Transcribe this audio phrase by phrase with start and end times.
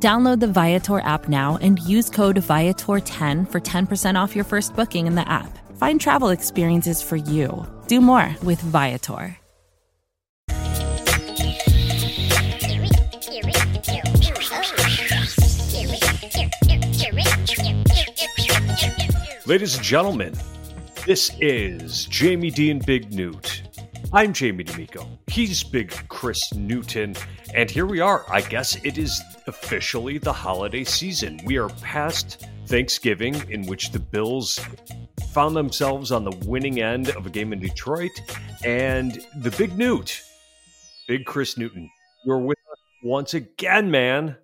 [0.00, 5.08] Download the Viator app now and use code Viator10 for 10% off your first booking
[5.08, 5.58] in the app.
[5.76, 7.66] Find travel experiences for you.
[7.88, 9.36] Do more with Viator.
[19.46, 20.34] Ladies and gentlemen,
[21.06, 23.62] this is Jamie D and Big Newt.
[24.12, 25.06] I'm Jamie D'Amico.
[25.26, 27.14] He's Big Chris Newton.
[27.54, 28.24] And here we are.
[28.30, 31.40] I guess it is officially the holiday season.
[31.44, 34.60] We are past Thanksgiving, in which the Bills
[35.32, 38.12] found themselves on the winning end of a game in Detroit.
[38.64, 40.22] And the Big Newt,
[41.08, 41.90] Big Chris Newton,
[42.24, 44.36] you're with us once again, man.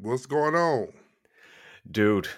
[0.00, 0.88] What's going on?
[1.90, 2.28] Dude,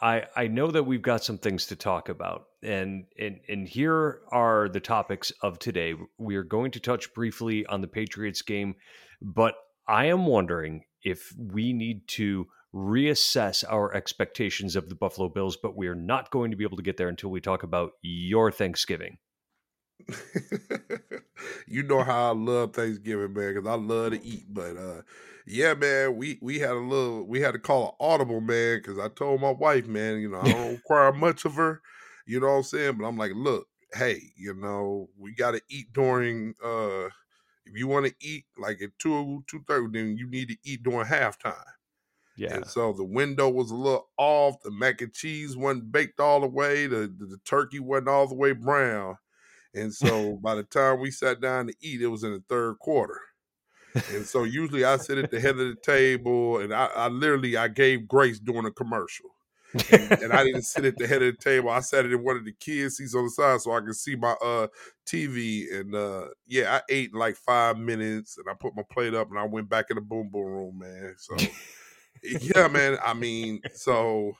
[0.00, 4.20] I I know that we've got some things to talk about, and and and here
[4.32, 5.94] are the topics of today.
[6.16, 8.76] We are going to touch briefly on the Patriots game,
[9.20, 9.54] but
[9.88, 15.56] I am wondering if we need to reassess our expectations of the Buffalo Bills.
[15.56, 17.92] But we are not going to be able to get there until we talk about
[18.02, 19.18] your Thanksgiving.
[21.66, 24.44] you know how I love Thanksgiving, man, because I love to eat.
[24.48, 25.02] But uh
[25.46, 28.98] yeah, man, we we had a little we had to call an audible, man, because
[28.98, 31.80] I told my wife, man, you know, I don't require much of her,
[32.26, 32.98] you know what I'm saying?
[32.98, 37.08] But I'm like, look, hey, you know, we gotta eat during uh
[37.68, 40.82] if you want to eat like at two two thirty, then you need to eat
[40.82, 41.54] during halftime.
[42.36, 42.54] Yeah.
[42.54, 44.62] And so the window was a little off.
[44.62, 46.86] The mac and cheese wasn't baked all the way.
[46.86, 49.16] The the, the turkey wasn't all the way brown.
[49.74, 52.78] And so by the time we sat down to eat, it was in the third
[52.78, 53.20] quarter.
[54.12, 57.56] And so usually I sit at the head of the table and I, I literally
[57.56, 59.30] I gave grace during a commercial.
[59.74, 61.70] And, and, I didn't sit at the head of the table.
[61.70, 64.16] I sat in one of the kids' seats on the side so I could see
[64.16, 64.68] my uh
[65.06, 65.66] TV.
[65.72, 69.30] And uh yeah, I ate in like five minutes and I put my plate up
[69.30, 71.14] and I went back in the boom boom room, man.
[71.18, 71.36] So
[72.22, 72.98] yeah, man.
[73.04, 74.32] I mean, so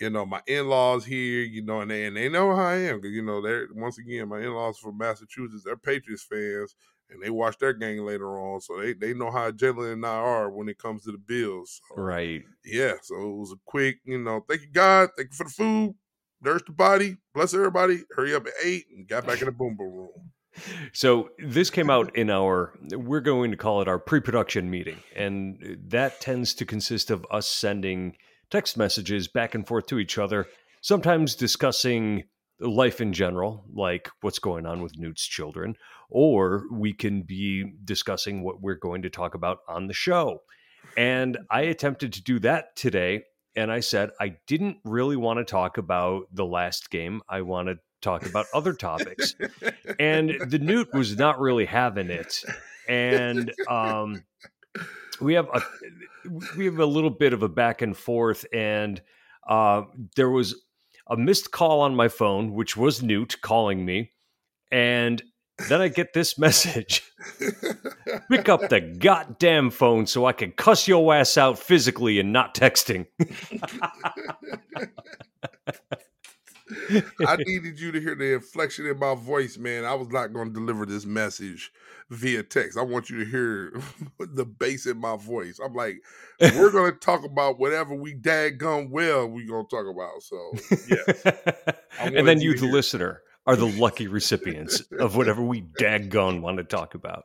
[0.00, 2.76] you know, my in laws here, you know, and they and they know how I
[2.76, 6.74] am because you know they're once again my in laws from Massachusetts, they're Patriots fans,
[7.10, 10.10] and they watch their game later on, so they they know how Jalen and I
[10.10, 11.80] are when it comes to the Bills.
[11.88, 12.42] So, right.
[12.64, 12.94] Yeah.
[13.02, 15.94] So it was a quick, you know, thank you God, thank you for the food,
[16.42, 19.76] nurse the body, bless everybody, hurry up at ate, and got back in the boom
[19.76, 20.10] boom room.
[20.92, 25.78] So this came out in our we're going to call it our pre-production meeting and
[25.86, 28.16] that tends to consist of us sending
[28.50, 30.46] text messages back and forth to each other,
[30.80, 32.24] sometimes discussing
[32.60, 35.76] life in general, like what's going on with Newt's children,
[36.08, 40.42] or we can be discussing what we're going to talk about on the show.
[40.96, 43.24] And I attempted to do that today.
[43.56, 47.22] And I said, I didn't really want to talk about the last game.
[47.28, 49.34] I want to talk about other topics.
[49.98, 52.44] and the Newt was not really having it.
[52.88, 54.24] And um,
[55.20, 55.62] we have a
[56.56, 59.00] we have a little bit of a back and forth, and
[59.48, 59.82] uh,
[60.16, 60.62] there was
[61.10, 64.12] a missed call on my phone, which was Newt calling me,
[64.70, 65.22] and
[65.68, 67.02] then I get this message:
[68.30, 72.54] "Pick up the goddamn phone so I can cuss your ass out physically and not
[72.54, 73.06] texting."
[77.26, 79.84] I needed you to hear the inflection in my voice, man.
[79.84, 81.72] I was not going to deliver this message
[82.10, 82.78] via text.
[82.78, 83.80] I want you to hear
[84.18, 85.60] the bass in my voice.
[85.64, 86.02] I'm like,
[86.40, 90.22] we're going to talk about whatever we daggum well we're going to talk about.
[90.22, 90.52] So,
[90.88, 91.74] yeah.
[91.98, 92.72] and then you, the hear.
[92.72, 97.24] listener, are the lucky recipients of whatever we daggone want to talk about.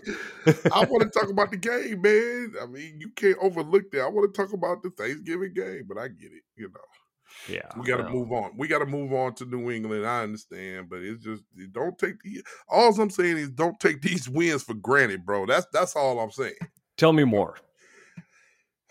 [0.73, 2.53] I want to talk about the game, man.
[2.61, 4.01] I mean, you can't overlook that.
[4.01, 7.04] I want to talk about the Thanksgiving game, but I get it, you know.
[7.49, 8.51] Yeah, we got to move on.
[8.57, 10.05] We got to move on to New England.
[10.05, 12.43] I understand, but it's just don't take the.
[12.69, 15.45] All I'm saying is don't take these wins for granted, bro.
[15.45, 16.55] That's that's all I'm saying.
[16.97, 17.57] Tell me more.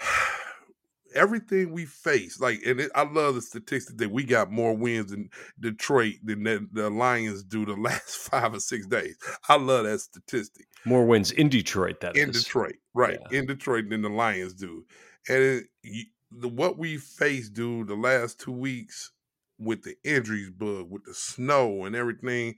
[1.15, 5.13] Everything we face, like, and it, I love the statistic that we got more wins
[5.13, 5.31] in
[5.61, 9.17] Detroit than the, the Lions do the last five or six days.
[9.49, 10.67] I love that statistic.
[10.85, 12.01] More wins in Detroit.
[12.01, 12.43] That in is.
[12.43, 13.21] Detroit, right?
[13.31, 13.39] Yeah.
[13.39, 14.85] In Detroit than the Lions do,
[15.29, 16.07] and it,
[16.39, 19.13] the what we faced, dude, the last two weeks
[19.59, 22.57] with the injuries bug, with the snow and everything,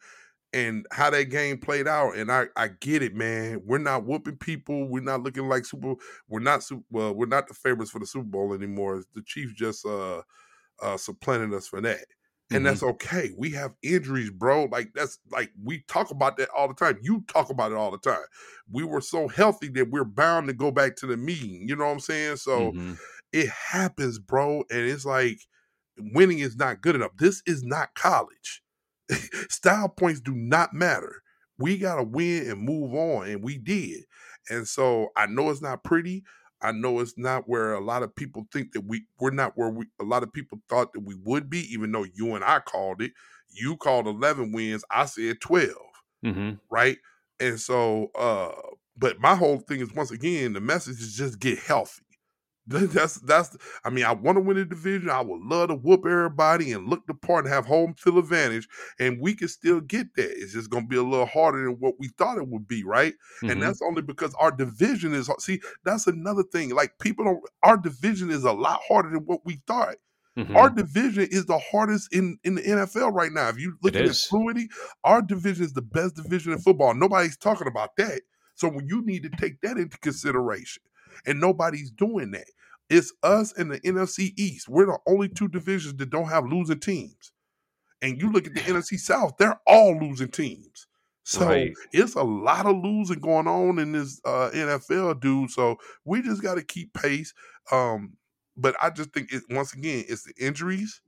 [0.52, 2.16] and how that game played out.
[2.16, 3.60] And I, I get it, man.
[3.64, 4.88] We're not whooping people.
[4.88, 5.94] We're not looking like super.
[6.28, 6.84] We're not super.
[6.90, 9.02] Well, we're not the favorites for the Super Bowl anymore.
[9.14, 10.22] The Chiefs just uh
[10.82, 12.04] uh, supplanted us for that.
[12.50, 12.64] And mm-hmm.
[12.66, 13.32] that's okay.
[13.36, 14.68] We have injuries, bro.
[14.70, 16.98] Like that's like we talk about that all the time.
[17.02, 18.22] You talk about it all the time.
[18.70, 21.68] We were so healthy that we're bound to go back to the meeting.
[21.68, 22.36] You know what I'm saying?
[22.36, 22.92] So mm-hmm.
[23.36, 24.64] It happens, bro.
[24.70, 25.40] And it's like
[25.98, 27.12] winning is not good enough.
[27.18, 28.62] This is not college.
[29.50, 31.22] Style points do not matter.
[31.58, 33.28] We got to win and move on.
[33.28, 34.04] And we did.
[34.48, 36.24] And so I know it's not pretty.
[36.62, 39.68] I know it's not where a lot of people think that we we're not where
[39.68, 42.60] we a lot of people thought that we would be, even though you and I
[42.60, 43.12] called it.
[43.50, 45.70] You called 11 wins, I said 12.
[46.24, 46.50] Mm-hmm.
[46.70, 46.96] Right.
[47.38, 48.52] And so, uh,
[48.96, 52.02] but my whole thing is once again, the message is just get healthy.
[52.68, 53.56] That's that's.
[53.84, 55.08] I mean, I want to win the division.
[55.08, 58.68] I would love to whoop everybody and look the part and have home field advantage,
[58.98, 60.30] and we can still get that.
[60.30, 62.82] It's just going to be a little harder than what we thought it would be,
[62.82, 63.12] right?
[63.12, 63.50] Mm-hmm.
[63.50, 65.30] And that's only because our division is.
[65.38, 66.70] See, that's another thing.
[66.70, 67.40] Like people don't.
[67.62, 69.96] Our division is a lot harder than what we thought.
[70.36, 70.56] Mm-hmm.
[70.56, 73.48] Our division is the hardest in, in the NFL right now.
[73.48, 74.26] If you look it at is.
[74.26, 74.68] fluidity,
[75.02, 76.94] our division is the best division in football.
[76.94, 78.20] Nobody's talking about that.
[78.54, 80.82] So when you need to take that into consideration.
[81.24, 82.46] And nobody's doing that.
[82.88, 84.68] It's us and the NFC East.
[84.68, 87.32] We're the only two divisions that don't have losing teams.
[88.02, 90.86] And you look at the NFC South, they're all losing teams.
[91.24, 91.72] So right.
[91.92, 95.50] it's a lot of losing going on in this uh, NFL, dude.
[95.50, 97.34] So we just got to keep pace.
[97.72, 98.12] Um,
[98.56, 101.00] but I just think it once again, it's the injuries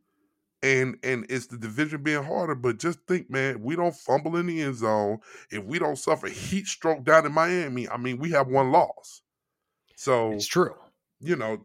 [0.60, 2.56] and and it's the division being harder.
[2.56, 5.19] But just think, man, we don't fumble in the end zone.
[5.50, 9.22] If we don't suffer heat stroke down in Miami, I mean, we have one loss.
[9.98, 10.74] So it's true
[11.20, 11.58] you know,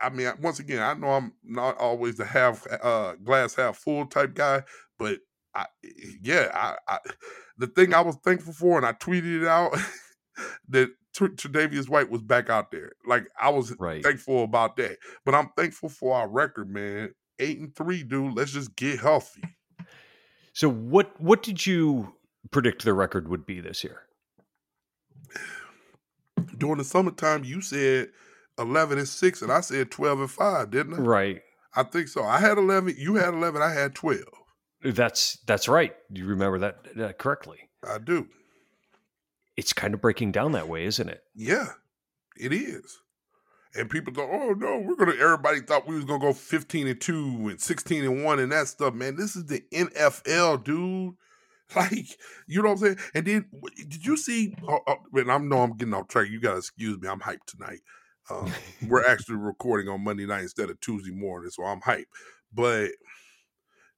[0.00, 4.06] I mean, once again, I know I'm not always the half uh, glass half full
[4.06, 4.62] type guy,
[4.98, 5.18] but
[5.54, 5.66] I,
[6.22, 6.98] yeah, I, I,
[7.58, 9.76] the thing I was thankful for, and I tweeted it out
[10.68, 12.92] that Tre'Davious White was back out there.
[13.06, 14.02] Like I was right.
[14.02, 17.12] thankful about that, but I'm thankful for our record, man.
[17.38, 18.36] Eight and three, dude.
[18.36, 19.42] Let's just get healthy.
[20.52, 22.14] So, what what did you
[22.50, 24.02] predict the record would be this year?
[26.62, 28.10] During the summertime, you said
[28.56, 30.98] 11 and 6 and I said 12 and 5, didn't I?
[30.98, 31.42] Right.
[31.74, 32.22] I think so.
[32.22, 34.20] I had 11, you had 11, I had 12.
[34.84, 35.92] That's that's right.
[36.08, 37.58] You remember that, that correctly.
[37.84, 38.28] I do.
[39.56, 41.24] It's kind of breaking down that way, isn't it?
[41.34, 41.70] Yeah.
[42.36, 43.00] It is.
[43.74, 46.32] And people go, "Oh no, we're going to everybody thought we was going to go
[46.32, 49.16] 15 and 2 and 16 and 1 and that stuff, man.
[49.16, 51.14] This is the NFL, dude."
[51.76, 52.98] Like, you know what I'm saying?
[53.14, 53.44] And then,
[53.76, 54.54] did you see?
[54.68, 56.28] Oh, oh, and I know I'm getting off track.
[56.28, 57.08] You got to excuse me.
[57.08, 57.80] I'm hyped tonight.
[58.30, 58.52] Um,
[58.88, 62.06] we're actually recording on Monday night instead of Tuesday morning, so I'm hyped.
[62.52, 62.90] But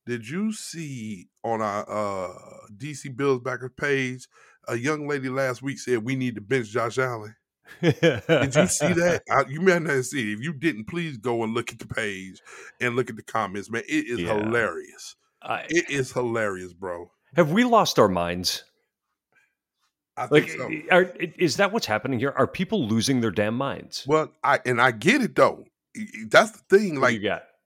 [0.07, 2.35] did you see on our uh,
[2.77, 4.29] DC Bills backer page
[4.69, 7.35] a young lady last week said we need to bench Josh Allen?
[7.81, 9.23] did you see that?
[9.31, 10.39] I, you may not see it.
[10.39, 12.41] If you didn't, please go and look at the page
[12.81, 13.83] and look at the comments, man.
[13.89, 14.35] It is yeah.
[14.35, 15.17] hilarious.
[15.43, 17.11] I, it is hilarious, bro.
[17.37, 18.65] Have we lost our minds?
[20.17, 20.71] I like, so.
[20.91, 22.33] are, is that what's happening here?
[22.37, 24.05] Are people losing their damn minds?
[24.07, 25.65] Well, I and I get it though.
[26.29, 27.01] That's the thing.
[27.01, 27.21] Like,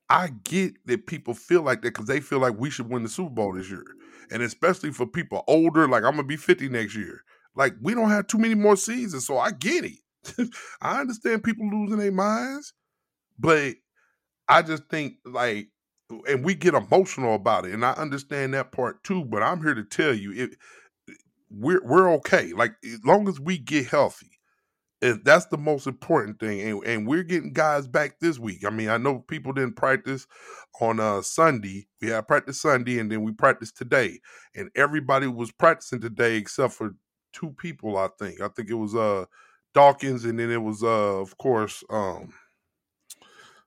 [0.08, 3.08] I get that people feel like that because they feel like we should win the
[3.08, 3.84] Super Bowl this year,
[4.30, 5.86] and especially for people older.
[5.86, 7.22] Like, I'm gonna be 50 next year.
[7.54, 10.48] Like, we don't have too many more seasons, so I get it.
[10.80, 12.72] I understand people losing their minds,
[13.38, 13.74] but
[14.48, 15.68] I just think like,
[16.28, 19.24] and we get emotional about it, and I understand that part too.
[19.24, 20.56] But I'm here to tell you, it
[21.50, 22.52] we're we're okay.
[22.52, 24.38] Like as long as we get healthy,
[25.00, 26.60] and that's the most important thing.
[26.60, 28.64] And, and we're getting guys back this week.
[28.66, 30.26] I mean, I know people didn't practice
[30.80, 31.86] on uh Sunday.
[32.00, 34.20] We had practice Sunday, and then we practiced today.
[34.54, 36.94] And everybody was practicing today except for
[37.32, 37.96] two people.
[37.96, 38.40] I think.
[38.40, 39.26] I think it was uh
[39.74, 42.32] Dawkins, and then it was uh of course um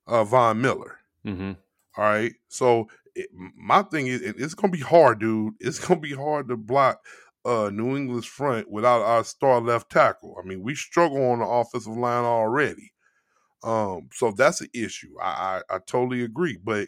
[0.07, 0.97] uh Von Miller.
[1.25, 1.51] Mm-hmm.
[1.97, 5.55] All right, so it, my thing is, it's gonna be hard, dude.
[5.59, 7.03] It's gonna be hard to block
[7.45, 10.37] uh, New England's front without our star left tackle.
[10.41, 12.93] I mean, we struggle on the offensive line already.
[13.63, 15.13] Um, so that's an issue.
[15.21, 16.57] I, I, I totally agree.
[16.63, 16.87] But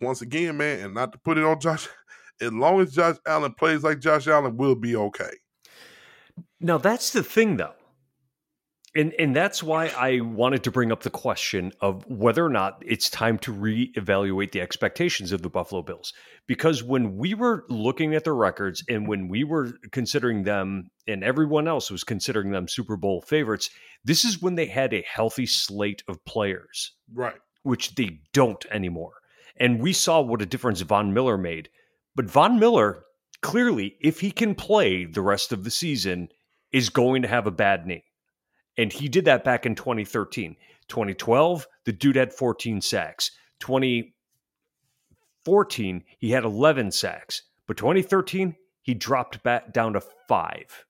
[0.00, 1.88] once again, man, and not to put it on Josh,
[2.40, 5.32] as long as Josh Allen plays like Josh Allen, we'll be okay.
[6.60, 7.74] Now that's the thing, though.
[8.94, 12.82] And and that's why I wanted to bring up the question of whether or not
[12.86, 16.12] it's time to reevaluate the expectations of the Buffalo Bills.
[16.46, 21.24] Because when we were looking at the records and when we were considering them and
[21.24, 23.70] everyone else was considering them Super Bowl favorites,
[24.04, 26.92] this is when they had a healthy slate of players.
[27.14, 27.36] Right.
[27.62, 29.14] Which they don't anymore.
[29.56, 31.70] And we saw what a difference Von Miller made.
[32.14, 33.04] But Von Miller,
[33.40, 36.28] clearly, if he can play the rest of the season,
[36.72, 38.04] is going to have a bad knee.
[38.76, 40.56] And he did that back in 2013.
[40.88, 43.30] 2012, the dude had 14 sacks.
[43.60, 50.86] 2014, he had 11 sacks, but 2013, he dropped back down to five.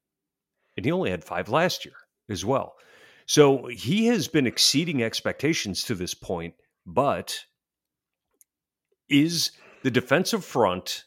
[0.77, 1.95] And he only had five last year
[2.29, 2.75] as well.
[3.27, 6.55] So he has been exceeding expectations to this point,
[6.87, 7.39] but
[9.09, 9.51] is
[9.83, 11.05] the defensive front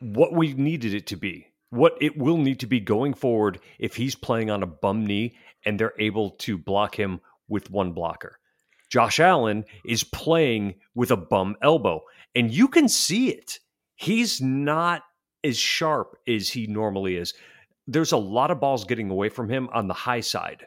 [0.00, 1.51] what we needed it to be?
[1.72, 5.38] What it will need to be going forward if he's playing on a bum knee
[5.64, 8.38] and they're able to block him with one blocker.
[8.90, 12.02] Josh Allen is playing with a bum elbow,
[12.34, 13.58] and you can see it.
[13.94, 15.02] He's not
[15.42, 17.32] as sharp as he normally is.
[17.86, 20.66] There's a lot of balls getting away from him on the high side,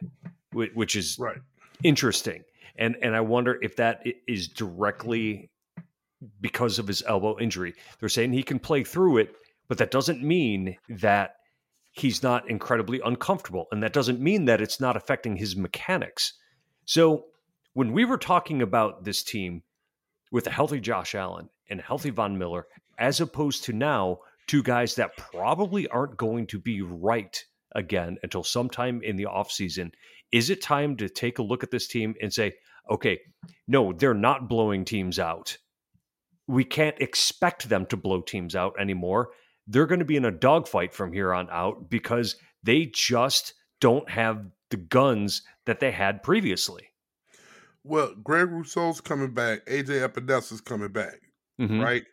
[0.52, 1.38] which is right.
[1.84, 2.42] interesting.
[2.74, 5.50] And and I wonder if that is directly
[6.40, 7.74] because of his elbow injury.
[8.00, 9.36] They're saying he can play through it,
[9.68, 11.36] but that doesn't mean that
[11.92, 13.66] he's not incredibly uncomfortable.
[13.72, 16.34] And that doesn't mean that it's not affecting his mechanics.
[16.84, 17.24] So
[17.72, 19.62] when we were talking about this team
[20.30, 22.66] with a healthy Josh Allen and healthy Von Miller,
[22.98, 27.42] as opposed to now, two guys that probably aren't going to be right
[27.74, 29.90] again until sometime in the offseason,
[30.32, 32.54] is it time to take a look at this team and say,
[32.90, 33.18] okay,
[33.66, 35.56] no, they're not blowing teams out
[36.46, 39.30] we can't expect them to blow teams out anymore.
[39.66, 44.08] They're going to be in a dogfight from here on out because they just don't
[44.10, 46.88] have the guns that they had previously.
[47.84, 49.64] Well, Greg Rousseau's coming back.
[49.66, 51.20] AJ Epenesa's coming back.
[51.60, 51.80] Mm-hmm.
[51.80, 52.04] Right?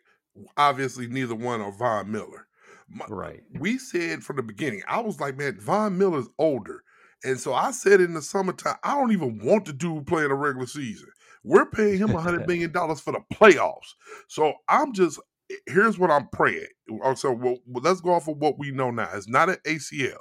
[0.56, 2.46] Obviously, neither one are Von Miller.
[2.88, 3.40] My, right.
[3.58, 6.82] We said from the beginning, I was like, man, Von Miller's older.
[7.24, 10.34] And so I said in the summertime, I don't even want the dude playing a
[10.34, 11.08] regular season.
[11.42, 13.94] We're paying him a hundred million dollars for the playoffs.
[14.28, 15.20] So I'm just
[15.66, 16.66] here's what I'm praying.
[17.02, 19.08] Uh, so well, let's go off of what we know now.
[19.12, 20.16] It's not an ACL,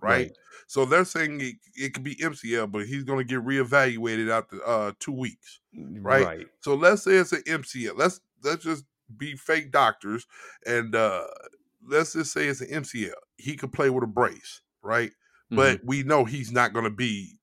[0.00, 0.26] right?
[0.26, 0.32] right.
[0.66, 4.60] So they're saying it, it could be MCL, but he's going to get reevaluated after
[4.66, 6.24] uh, two weeks, right?
[6.24, 6.46] right?
[6.60, 7.96] So let's say it's an MCL.
[7.96, 8.84] Let's let's just
[9.16, 10.26] be fake doctors
[10.66, 11.26] and uh,
[11.86, 13.12] let's just say it's an MCL.
[13.36, 15.10] He could play with a brace, right?
[15.10, 15.56] Mm-hmm.
[15.56, 17.38] But we know he's not going to be.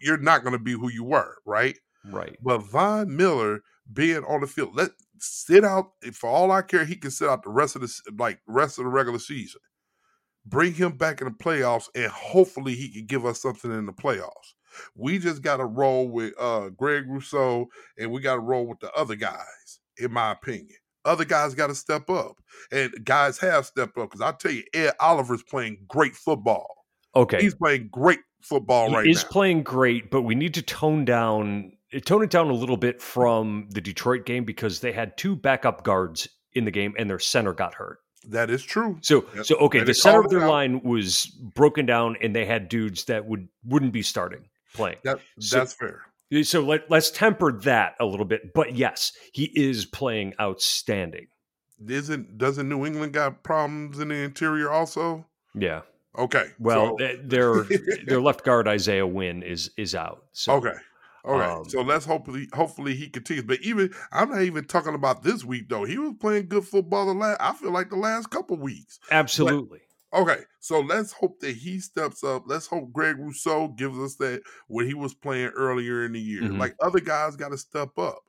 [0.00, 1.78] You're not going to be who you were, right?
[2.04, 2.36] Right.
[2.42, 3.62] But Von Miller
[3.92, 4.90] being on the field, let
[5.22, 8.40] sit out for all I care, he can sit out the rest of the like
[8.46, 9.60] rest of the regular season.
[10.44, 13.92] Bring him back in the playoffs, and hopefully he can give us something in the
[13.92, 14.54] playoffs.
[14.96, 18.80] We just got to roll with uh, Greg Rousseau, and we got to roll with
[18.80, 20.76] the other guys, in my opinion.
[21.04, 22.38] Other guys got to step up,
[22.72, 24.10] and guys have stepped up.
[24.10, 26.66] Because I tell you, Ed Oliver's playing great football.
[27.14, 29.00] Okay, he's playing great football right now.
[29.02, 32.54] he right is playing great, but we need to tone down tone it down a
[32.54, 36.94] little bit from the Detroit game because they had two backup guards in the game
[36.98, 37.98] and their center got hurt.
[38.28, 38.98] That is true.
[39.00, 43.04] So so okay, the center of their line was broken down and they had dudes
[43.04, 44.44] that would wouldn't be starting
[44.74, 44.98] playing.
[45.02, 46.02] That, that's so, fair.
[46.44, 48.54] So let, let's temper that a little bit.
[48.54, 51.26] But yes, he is playing outstanding.
[51.86, 55.26] Isn't doesn't New England got problems in the interior also?
[55.54, 55.82] Yeah.
[56.16, 56.46] Okay.
[56.58, 57.16] Well, so.
[57.24, 57.64] their
[58.06, 60.24] their left guard Isaiah Wynn is is out.
[60.32, 60.54] So.
[60.54, 60.74] Okay.
[61.24, 61.50] All right.
[61.50, 63.44] Um, so let's hopefully hopefully he continues.
[63.44, 65.84] But even I'm not even talking about this week though.
[65.84, 68.98] He was playing good football the last I feel like the last couple weeks.
[69.10, 69.80] Absolutely.
[70.10, 70.40] But, okay.
[70.60, 72.44] So let's hope that he steps up.
[72.46, 76.42] Let's hope Greg Rousseau gives us that what he was playing earlier in the year.
[76.42, 76.58] Mm-hmm.
[76.58, 78.22] Like other guys got to step up,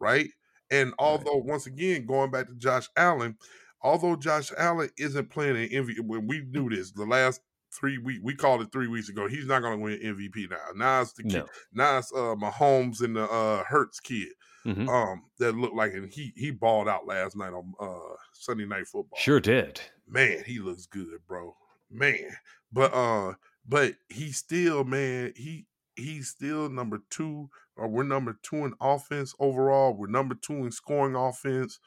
[0.00, 0.28] right?
[0.70, 1.44] And although right.
[1.44, 3.36] once again, going back to Josh Allen,
[3.82, 7.40] although Josh Allen isn't playing an MVP, when we knew this, the last
[7.72, 9.26] three week we called it three weeks ago.
[9.28, 10.56] He's not going to win MVP now.
[10.74, 11.32] Now it's the kid.
[11.34, 11.46] No.
[11.72, 14.28] Now it's uh, Mahomes and the uh, Hurts kid.
[14.66, 14.88] Mm-hmm.
[14.88, 18.86] Um, that looked like and he he balled out last night on uh Sunday night
[18.86, 19.18] football.
[19.18, 19.80] Sure did.
[20.06, 21.56] Man, he looks good, bro.
[21.90, 22.30] Man,
[22.72, 23.34] but uh,
[23.66, 25.32] but he still man.
[25.36, 29.94] He he's still number two, or we're number two in offense overall.
[29.94, 31.80] We're number two in scoring offense.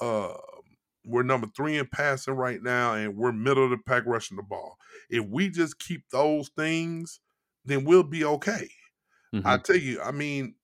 [0.00, 0.34] Uh,
[1.04, 4.42] we're number three in passing right now, and we're middle of the pack rushing the
[4.42, 4.76] ball.
[5.08, 7.20] If we just keep those things,
[7.64, 8.68] then we'll be okay.
[9.34, 9.46] Mm-hmm.
[9.46, 10.54] I tell you, I mean,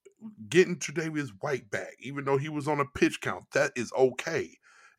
[0.49, 4.51] getting Tre'Davious White back, even though he was on a pitch count, that is okay.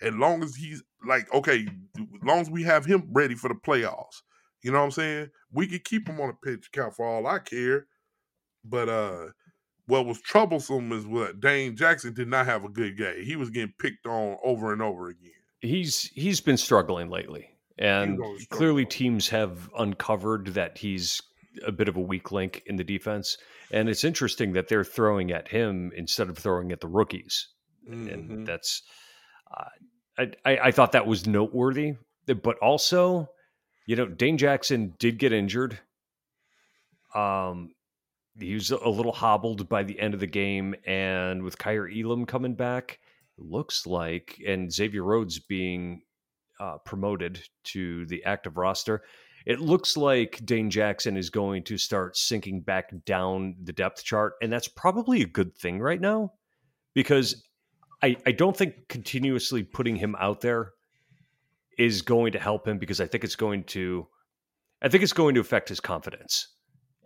[0.01, 1.67] As long as he's like, okay,
[1.97, 4.21] as long as we have him ready for the playoffs.
[4.63, 5.29] You know what I'm saying?
[5.51, 7.87] We could keep him on a pitch count for all I care.
[8.63, 9.27] But uh
[9.87, 13.23] what was troublesome is what Dane Jackson did not have a good game.
[13.23, 15.31] He was getting picked on over and over again.
[15.61, 21.21] He's he's been struggling lately, and clearly teams have uncovered that he's
[21.65, 23.37] a bit of a weak link in the defense.
[23.71, 27.47] And it's interesting that they're throwing at him instead of throwing at the rookies,
[27.89, 28.07] mm-hmm.
[28.07, 28.83] and that's
[29.55, 31.93] uh, I, I thought that was noteworthy.
[32.27, 33.29] But also,
[33.87, 35.79] you know, Dane Jackson did get injured.
[37.15, 37.71] Um,
[38.39, 42.25] he was a little hobbled by the end of the game, and with Kaiir Elam
[42.25, 42.99] coming back,
[43.37, 46.01] looks like, and Xavier Rhodes being
[46.59, 49.03] uh, promoted to the active roster,
[49.45, 54.33] it looks like Dane Jackson is going to start sinking back down the depth chart.
[54.41, 56.33] And that's probably a good thing right now
[56.93, 57.47] because
[58.03, 60.73] I, I don't think continuously putting him out there
[61.77, 64.07] is going to help him because I think it's going to
[64.81, 66.49] I think it's going to affect his confidence.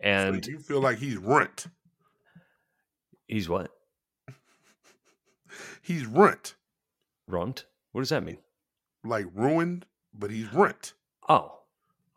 [0.02, 1.68] And so you feel like he's rent.
[3.28, 3.72] He's what?
[5.82, 6.56] he's rent.
[7.28, 7.66] Runt?
[7.92, 8.38] What does that mean?
[9.04, 10.94] Like ruined, but he's rent.
[11.30, 11.60] Oh.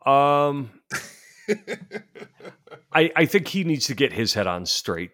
[0.05, 0.71] Um
[2.91, 5.11] I I think he needs to get his head on straight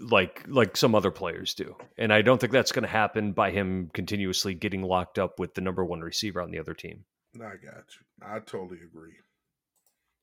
[0.00, 1.76] like like some other players do.
[1.96, 5.54] And I don't think that's going to happen by him continuously getting locked up with
[5.54, 7.04] the number 1 receiver on the other team.
[7.36, 8.06] I got you.
[8.22, 9.14] I totally agree.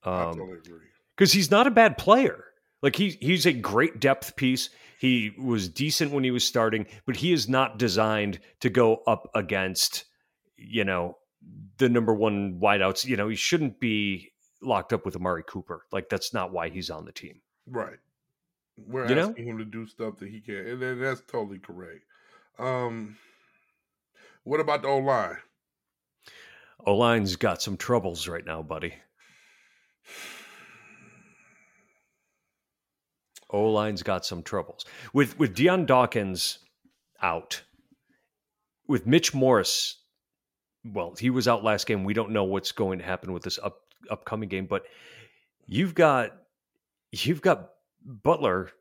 [0.04, 0.88] Um, I totally agree.
[1.18, 2.46] Cuz he's not a bad player.
[2.82, 4.70] Like he he's a great depth piece.
[5.00, 9.30] He was decent when he was starting, but he is not designed to go up
[9.36, 10.06] against,
[10.56, 11.18] you know,
[11.78, 13.06] the number one wideouts.
[13.06, 14.32] You know, he shouldn't be
[14.62, 15.86] locked up with Amari Cooper.
[15.92, 17.42] Like that's not why he's on the team.
[17.68, 18.00] Right.
[18.78, 19.30] We're You know?
[19.30, 22.04] asking him to do stuff that he can't, and that's totally correct.
[22.60, 23.18] Um,
[24.44, 25.38] what about the O line?
[26.86, 28.94] O line's got some troubles right now, buddy.
[33.50, 36.60] O line's got some troubles with with Dion Dawkins
[37.22, 37.62] out,
[38.88, 39.98] with Mitch Morse.
[40.84, 42.04] Well, he was out last game.
[42.04, 44.84] We don't know what's going to happen with this up, upcoming game, but
[45.66, 46.32] you've got
[47.12, 47.70] you've got
[48.04, 48.72] Butler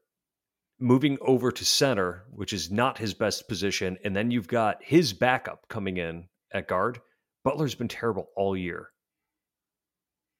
[0.78, 5.12] moving over to center, which is not his best position, and then you've got his
[5.12, 7.00] backup coming in at guard.
[7.44, 8.90] Butler's been terrible all year.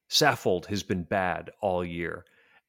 [0.09, 2.25] Saffold has been bad all year.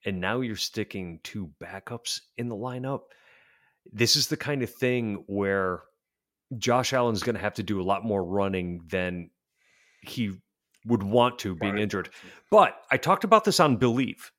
[0.06, 3.00] And now you're sticking two backups in the lineup.
[3.92, 5.82] This is the kind of thing where
[6.56, 9.30] Josh Allen's going to have to do a lot more running than
[10.02, 10.32] he
[10.86, 11.82] would want to being Right.
[11.82, 12.08] injured.
[12.50, 14.30] But I talked about this on Billieve.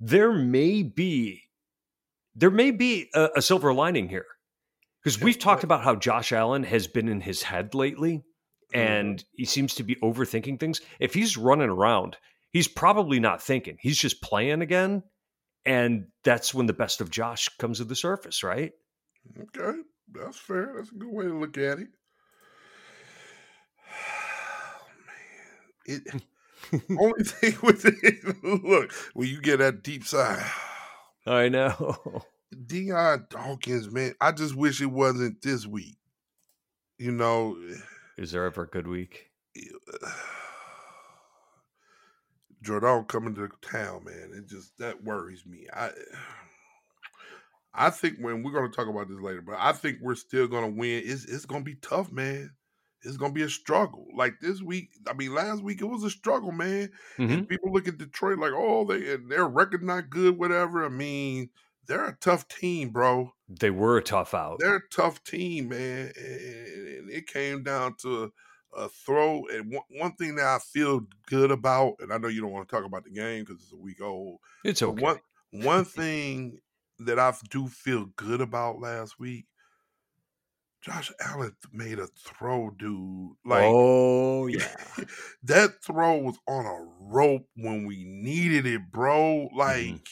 [0.00, 1.42] There may be
[2.34, 4.26] there may be a, a silver lining here.
[5.02, 8.22] Because we've talked about how Josh Allen has been in his head lately
[8.74, 8.80] Mm-hmm.
[8.80, 10.82] and he seems to be overthinking things.
[11.00, 12.18] If he's running around,
[12.52, 13.76] he's probably not thinking.
[13.80, 15.02] He's just playing again.
[15.64, 18.72] And that's when the best of Josh comes to the surface, right?
[19.38, 19.78] Okay,
[20.12, 20.72] that's fair.
[20.76, 21.88] That's a good way to look at it.
[25.06, 25.12] man,
[25.86, 26.22] it
[26.98, 28.44] only thing with it.
[28.64, 30.50] Look, when you get that deep sigh,
[31.26, 32.22] I know.
[32.66, 35.98] Dion Dawkins, man, I just wish it wasn't this week.
[36.96, 37.58] You know,
[38.16, 39.26] Is there ever a good week?
[42.62, 44.32] Judon coming to town, man.
[44.34, 45.66] It just that worries me.
[45.72, 45.90] I
[47.74, 50.68] I think when we're gonna talk about this later, but I think we're still gonna
[50.70, 51.02] win.
[51.04, 52.50] It's it's gonna be tough, man.
[53.02, 54.06] It's gonna be a struggle.
[54.14, 56.90] Like this week, I mean, last week it was a struggle, man.
[57.18, 57.30] Mhm.
[57.38, 60.84] And people look at Detroit like, oh, they and their record not good, whatever.
[60.84, 61.50] I mean,
[61.86, 63.32] they're a tough team, bro.
[63.48, 64.58] They were a tough out.
[64.58, 66.12] They're a tough team, man.
[66.16, 68.32] And it came down to
[68.76, 69.46] a throw.
[69.46, 72.68] And one, one thing that I feel good about, and I know you don't want
[72.68, 74.38] to talk about the game because it's a week old.
[74.64, 75.02] It's okay.
[75.02, 76.60] one one thing
[77.00, 79.46] that I do feel good about last week,
[80.80, 83.32] Josh Allen made a throw, dude.
[83.44, 84.74] Like oh, yeah.
[85.44, 89.48] that throw was on a rope when we needed it, bro.
[89.50, 89.56] Mm-hmm.
[89.56, 90.08] Like,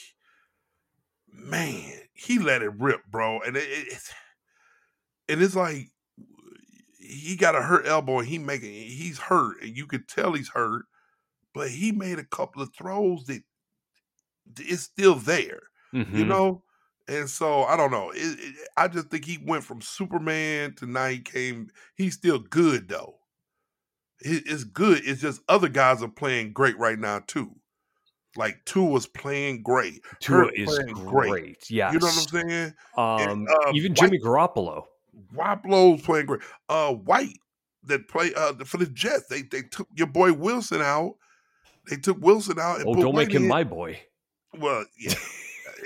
[1.32, 3.40] man, he let it rip, bro.
[3.40, 4.12] And it, it, it's
[5.28, 5.90] and it's like
[7.06, 10.48] he got a hurt elbow and he making he's hurt and you could tell he's
[10.50, 10.86] hurt,
[11.54, 13.42] but he made a couple of throws that
[14.58, 16.26] it's still there, you Mhm.
[16.28, 16.62] know.
[17.08, 18.10] And so I don't know.
[18.10, 21.70] It, it, I just think he went from Superman to now he came.
[21.94, 23.18] He's still good though.
[24.20, 25.02] It- it's good.
[25.04, 27.54] It's just other guys are playing great right now too.
[28.36, 30.02] Like Tua's playing great.
[30.20, 31.30] Tua Hurt is great.
[31.30, 31.70] great.
[31.70, 31.92] Yes.
[31.94, 32.74] You know what I'm saying?
[32.96, 34.84] Um, uh, even White- Jimmy Garoppolo.
[35.34, 36.42] Waplo's playing great.
[36.68, 37.38] Uh, White
[37.84, 39.26] that play uh for the Jets.
[39.28, 41.14] They they took your boy Wilson out.
[41.88, 42.80] They took Wilson out.
[42.80, 43.48] And Oh, put don't make him in.
[43.48, 44.00] my boy.
[44.58, 45.14] Well, yeah.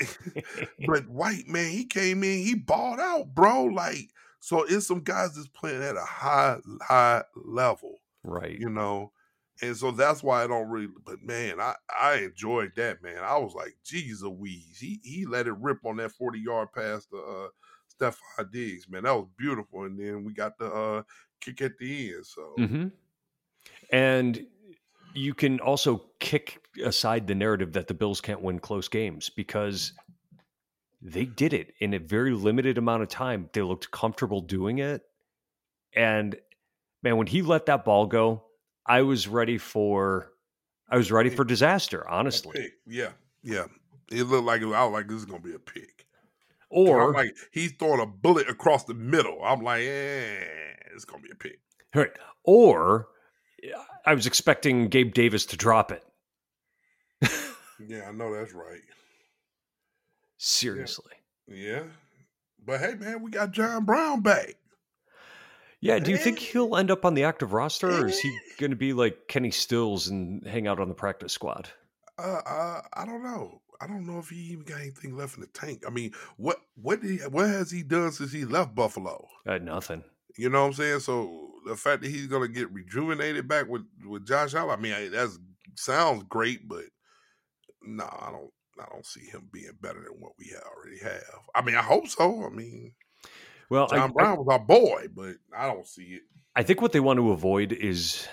[0.87, 3.65] but White man, he came in, he balled out, bro.
[3.65, 4.09] Like
[4.41, 8.01] so, it's some guys that's playing at a high high level.
[8.25, 8.59] right.
[8.59, 9.13] you know.
[9.63, 10.89] And so that's why I don't really.
[11.05, 13.19] But man, I I enjoyed that man.
[13.23, 17.05] I was like, geez, Louise, he he let it rip on that forty yard pass
[17.07, 17.49] to uh,
[18.01, 19.05] Stefon Diggs, man.
[19.05, 19.85] That was beautiful.
[19.85, 21.03] And then we got the uh,
[21.41, 22.27] kick at the end.
[22.27, 22.89] So hmm
[23.93, 24.47] And
[25.15, 29.93] you can also kick aside the narrative that the Bills can't win close games because
[31.03, 33.49] they did it in a very limited amount of time.
[33.53, 35.03] They looked comfortable doing it.
[35.95, 36.37] And
[37.03, 38.45] man, when he let that ball go,
[38.87, 40.33] I was ready for
[40.89, 42.73] I was ready for disaster, honestly.
[42.87, 43.67] Yeah, yeah.
[44.11, 46.07] It looked like I was like this is gonna be a pick.
[46.71, 49.41] Or like he's throwing a bullet across the middle.
[49.45, 50.45] I'm like, eh,
[50.95, 51.59] it's gonna be a pick.
[51.95, 52.13] Right.
[52.45, 53.09] Or
[54.07, 56.05] I was expecting Gabe Davis to drop it.
[57.87, 58.81] yeah, I know that's right.
[60.39, 61.13] Seriously.
[61.47, 61.57] Yeah.
[61.57, 61.83] yeah.
[62.65, 64.55] But hey man, we got John Brown back.
[65.83, 68.71] Yeah, do you think he'll end up on the active roster, or is he going
[68.71, 71.71] to be like Kenny Stills and hang out on the practice squad?
[72.19, 73.63] Uh, uh, I don't know.
[73.81, 75.85] I don't know if he even got anything left in the tank.
[75.87, 79.27] I mean, what what did he, what has he done since he left Buffalo?
[79.47, 80.05] Uh, nothing.
[80.37, 81.01] You know what I'm saying?
[81.01, 84.83] So the fact that he's going to get rejuvenated back with with Josh Allen, I
[84.83, 85.37] mean, that
[85.77, 86.85] sounds great, but
[87.83, 88.51] no, nah, I don't.
[88.79, 91.41] I don't see him being better than what we already have.
[91.55, 92.47] I mean, I hope so.
[92.47, 92.95] I mean,
[93.69, 96.23] well, John I, Brown I, was our boy, but I don't see it.
[96.57, 98.27] I think what they want to avoid is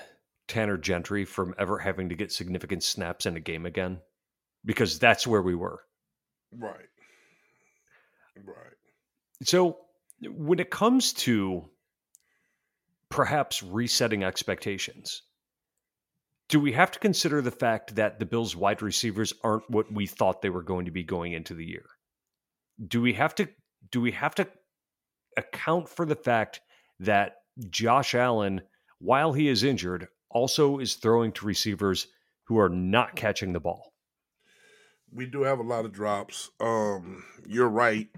[0.48, 4.00] Tanner Gentry from ever having to get significant snaps in a game again,
[4.68, 5.80] because that's where we were.
[6.52, 6.76] Right.
[8.36, 8.78] Right.
[9.44, 9.78] So
[10.22, 11.70] when it comes to
[13.10, 15.24] perhaps resetting expectations,
[16.50, 20.06] do we have to consider the fact that the Bills' wide receivers aren't what we
[20.06, 21.86] thought they were going to be going into the year?
[22.88, 23.48] Do we have to
[23.92, 24.48] do we have to
[25.38, 26.62] account for the fact
[27.00, 27.38] that
[27.70, 28.62] Josh Allen,
[29.00, 32.08] while he is injured, also is throwing to receivers
[32.46, 33.94] who are not catching the ball.
[35.14, 36.50] We do have a lot of drops.
[36.60, 38.10] Um, you're right.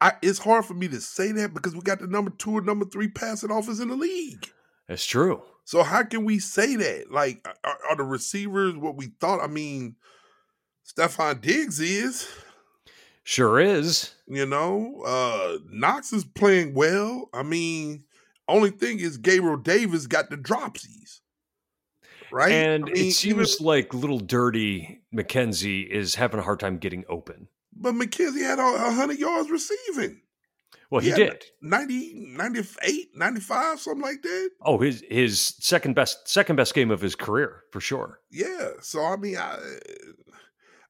[0.00, 2.62] I, it's hard for me to say that because we got the number two or
[2.62, 4.50] number three passing offense in the league.
[4.88, 5.42] That's true.
[5.64, 7.12] So how can we say that?
[7.12, 9.40] Like, are, are the receivers what we thought?
[9.40, 9.96] I mean,
[10.86, 12.28] Stefon Diggs is.
[13.22, 14.14] Sure is.
[14.26, 17.28] You know, uh Knox is playing well.
[17.32, 18.04] I mean,
[18.48, 21.19] only thing is Gabriel Davis got the dropsies.
[22.32, 22.52] Right?
[22.52, 26.78] And I mean, it seems even, like little dirty McKenzie is having a hard time
[26.78, 27.48] getting open.
[27.72, 30.22] But McKenzie had a hundred yards receiving.
[30.90, 31.44] Well, he, he did.
[31.62, 34.50] 90, 98, 95, something like that.
[34.60, 38.20] Oh, his his second best second best game of his career, for sure.
[38.30, 38.70] Yeah.
[38.80, 39.58] So I mean I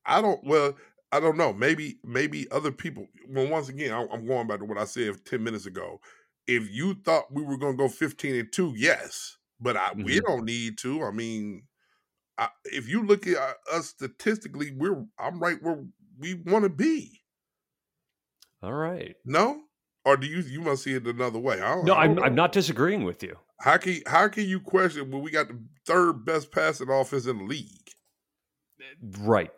[0.07, 0.75] I don't well,
[1.13, 1.53] I don't know.
[1.53, 3.07] Maybe maybe other people.
[3.29, 6.01] Well, once again, I'm going back to what I said ten minutes ago.
[6.47, 10.05] If you thought we were going to go fifteen and two, yes, but I, mm-hmm.
[10.05, 11.05] we don't need to.
[11.05, 11.65] I mean,
[12.39, 15.85] I, if you look at uh, us statistically, we're I'm right where
[16.19, 17.21] we want to be.
[18.63, 19.17] All right.
[19.25, 19.63] No,
[20.05, 21.59] or do you you must see it another way?
[21.85, 23.37] no, I'm I'm not disagreeing with you.
[23.61, 27.39] How can how can you question when we got the third best passing offense in
[27.39, 27.91] the league?
[29.19, 29.53] Right.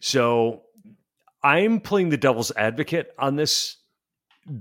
[0.00, 0.62] So
[1.42, 3.76] I'm playing the devil's advocate on this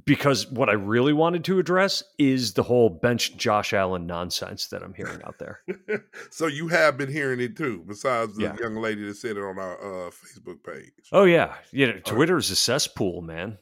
[0.05, 4.83] because what I really wanted to address is the whole bench Josh Allen nonsense that
[4.83, 5.61] I'm hearing out there.
[6.29, 8.55] so you have been hearing it too, besides the yeah.
[8.59, 10.91] young lady that said it on our uh, Facebook page.
[11.11, 13.57] Oh yeah, you know, Twitter is a cesspool, man.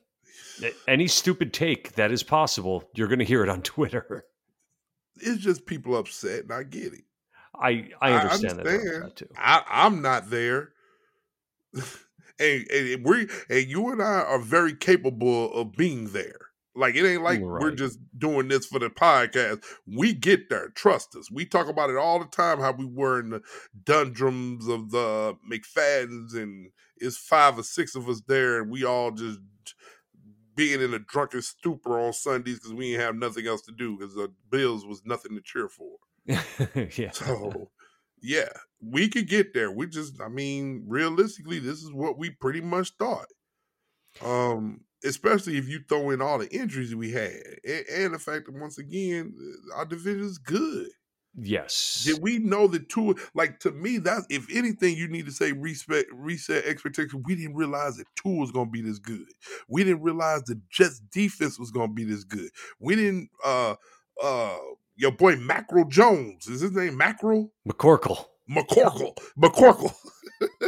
[0.87, 4.25] Any stupid take that is possible, you're going to hear it on Twitter.
[5.17, 7.03] It's just people upset, and I get it.
[7.55, 9.03] I I understand, I understand.
[9.03, 9.29] that too.
[9.35, 10.73] I, I'm not there
[12.39, 16.39] and, and we and you and I are very capable of being there.
[16.75, 17.61] Like it ain't like right.
[17.61, 19.63] we're just doing this for the podcast.
[19.87, 20.69] We get there.
[20.69, 21.31] Trust us.
[21.31, 22.59] We talk about it all the time.
[22.59, 23.41] How we were in the
[23.83, 29.09] dundrums of the McFadden's, and it's five or six of us there, and we all
[29.09, 29.39] just
[30.55, 33.97] being in a drunken stupor on Sundays because we didn't have nothing else to do
[33.97, 35.97] because the Bills was nothing to cheer for.
[36.95, 37.11] yeah.
[37.11, 37.71] So
[38.21, 38.49] yeah,
[38.81, 39.71] we could get there.
[39.71, 43.27] We just, I mean, realistically, this is what we pretty much thought.
[44.23, 48.45] Um, especially if you throw in all the injuries we had, and, and the fact
[48.45, 49.33] that once again
[49.75, 50.87] our division is good.
[51.39, 52.03] Yes.
[52.03, 53.15] Did we know the two?
[53.35, 57.21] Like to me, that if anything, you need to say respect, reset expectations.
[57.27, 59.27] We didn't realize that Tua was going to be this good.
[59.69, 62.49] We didn't realize the Jets defense was going to be this good.
[62.79, 63.29] We didn't.
[63.45, 63.75] uh
[64.23, 64.57] uh
[64.95, 66.47] your boy Mackerel Jones.
[66.47, 67.53] Is his name Mackerel?
[67.69, 68.25] McCorkle.
[68.49, 69.17] McCorkle.
[69.37, 69.93] McCorkle.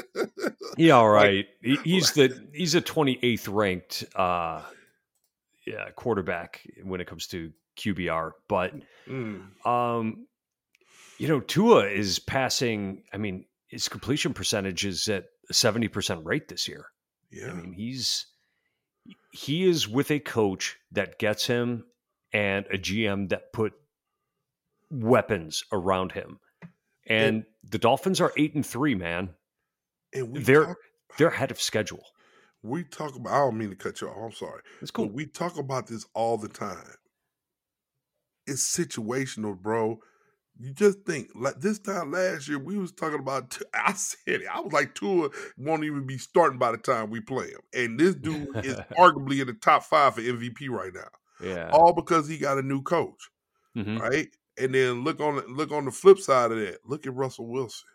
[0.77, 1.45] yeah, all right.
[1.63, 4.63] Like, he's the he's a 28th ranked uh
[5.65, 8.31] yeah, quarterback when it comes to QBR.
[8.47, 8.73] But
[9.07, 9.65] mm.
[9.65, 10.27] um
[11.19, 16.47] you know, Tua is passing, I mean, his completion percentage is at a 70% rate
[16.47, 16.85] this year.
[17.29, 17.51] Yeah.
[17.51, 18.25] I mean, he's
[19.31, 21.85] he is with a coach that gets him
[22.33, 23.73] and a GM that put
[24.89, 26.39] weapons around him.
[27.09, 29.29] And, and the Dolphins are eight and three, man.
[30.13, 30.77] And they're talk,
[31.17, 32.03] they're ahead of schedule.
[32.61, 33.33] We talk about.
[33.33, 34.17] I don't mean to cut you off.
[34.17, 34.61] I'm sorry.
[34.81, 35.05] It's cool.
[35.07, 36.95] But we talk about this all the time.
[38.47, 39.99] It's situational, bro.
[40.61, 43.57] You just think like this time last year we was talking about.
[43.73, 44.47] I said it.
[44.53, 47.99] I was like Tua won't even be starting by the time we play him, and
[47.99, 51.07] this dude is arguably in the top five for MVP right now.
[51.41, 51.69] Yeah.
[51.71, 53.29] All because he got a new coach,
[53.77, 53.99] Mhm.
[53.99, 54.27] right?
[54.59, 56.79] And then look on the- look on the flip side of that.
[56.85, 57.87] Look at Russell Wilson.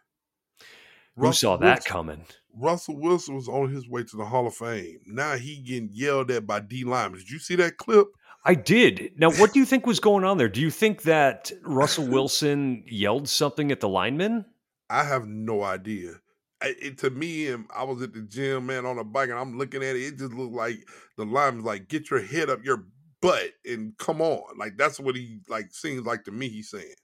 [1.16, 2.26] Who saw that Wilson- coming?
[2.56, 5.00] Russell Wilson was on his way to the Hall of Fame.
[5.06, 7.20] Now he getting yelled at by D linemen.
[7.20, 8.06] Did you see that clip?
[8.44, 9.12] I did.
[9.16, 10.48] Now, what do you think was going on there?
[10.50, 14.44] Do you think that Russell Wilson yelled something at the lineman?
[14.90, 16.20] I have no idea.
[16.60, 19.56] I- It, to me, I was at the gym, man, on a bike, and I'm
[19.56, 20.02] looking at it.
[20.02, 22.86] It just looked like the lineman's like, "Get your head up your
[23.24, 26.48] butt and come on." Like that's what he like seems like to me.
[26.48, 26.94] He's saying,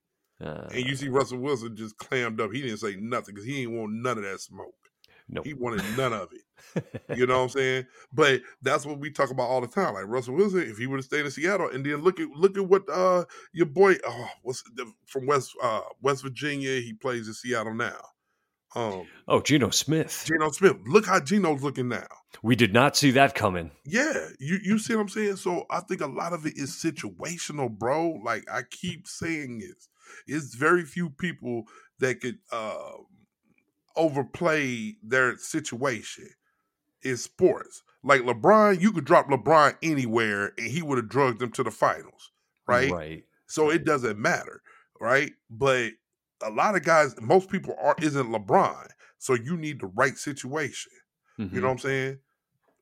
[0.43, 2.53] Uh, and you see Russell Wilson just clammed up.
[2.53, 4.75] He didn't say nothing because he didn't want none of that smoke.
[5.29, 5.47] nope.
[5.47, 6.43] He wanted none of it.
[7.17, 7.87] You know what I'm saying?
[8.13, 9.95] But that's what we talk about all the time.
[9.95, 12.57] Like Russell Wilson, if he would have stayed in Seattle, and then look at look
[12.59, 17.27] at what uh your boy oh what's the, from West uh West Virginia, he plays
[17.29, 17.99] in Seattle now.
[18.75, 20.25] Um oh, Geno Smith.
[20.27, 20.77] Geno Smith.
[20.87, 22.07] Look how Geno's looking now.
[22.43, 23.73] We did not see that coming.
[23.85, 25.37] Yeah, you you see what I'm saying?
[25.37, 28.21] So I think a lot of it is situational, bro.
[28.25, 29.89] Like I keep saying this.
[30.27, 31.65] It's very few people
[31.99, 32.93] that could uh
[33.97, 36.29] overplay their situation
[37.03, 37.83] in sports.
[38.03, 41.71] Like LeBron, you could drop LeBron anywhere and he would have drugged them to the
[41.71, 42.31] finals,
[42.67, 42.91] right?
[42.91, 43.25] Right.
[43.47, 44.63] So it doesn't matter,
[45.01, 45.33] right?
[45.51, 45.91] But
[46.43, 48.87] a lot of guys, most people are isn't LeBron.
[49.19, 50.93] So you need the right situation.
[51.37, 51.53] You Mhm.
[51.55, 52.19] know what I'm saying?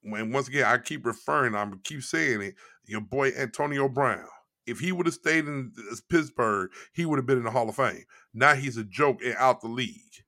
[0.02, 2.54] When once again, I keep referring, I'm keep saying it.
[2.86, 4.26] Your boy Antonio Brown.
[4.66, 5.72] If he would have stayed in
[6.10, 8.04] Pittsburgh, he would have been in the Hall of Fame.
[8.34, 10.24] Now he's a joke and out the league.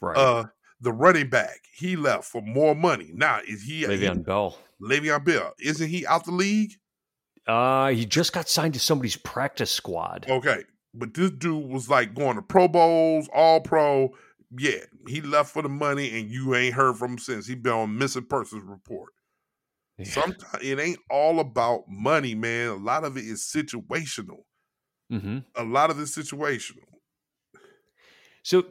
[0.00, 0.16] Right.
[0.16, 0.44] Uh,
[0.80, 3.10] the running back, he left for more money.
[3.12, 4.58] Now is he Le'Veon Bell.
[4.78, 5.54] he, Le'Veon Bell?
[5.58, 6.72] Isn't he out the league?
[7.46, 10.26] Uh, he just got signed to somebody's practice squad.
[10.28, 10.64] Okay,
[10.94, 14.10] but this dude was like going to Pro Bowls, All Pro.
[14.58, 17.46] Yeah, he left for the money, and you ain't heard from him since.
[17.46, 19.12] He been on missing persons report.
[20.02, 22.68] Sometimes it ain't all about money, man.
[22.68, 24.44] A lot of it is situational.
[25.10, 26.86] hmm A lot of it's situational.
[28.42, 28.64] So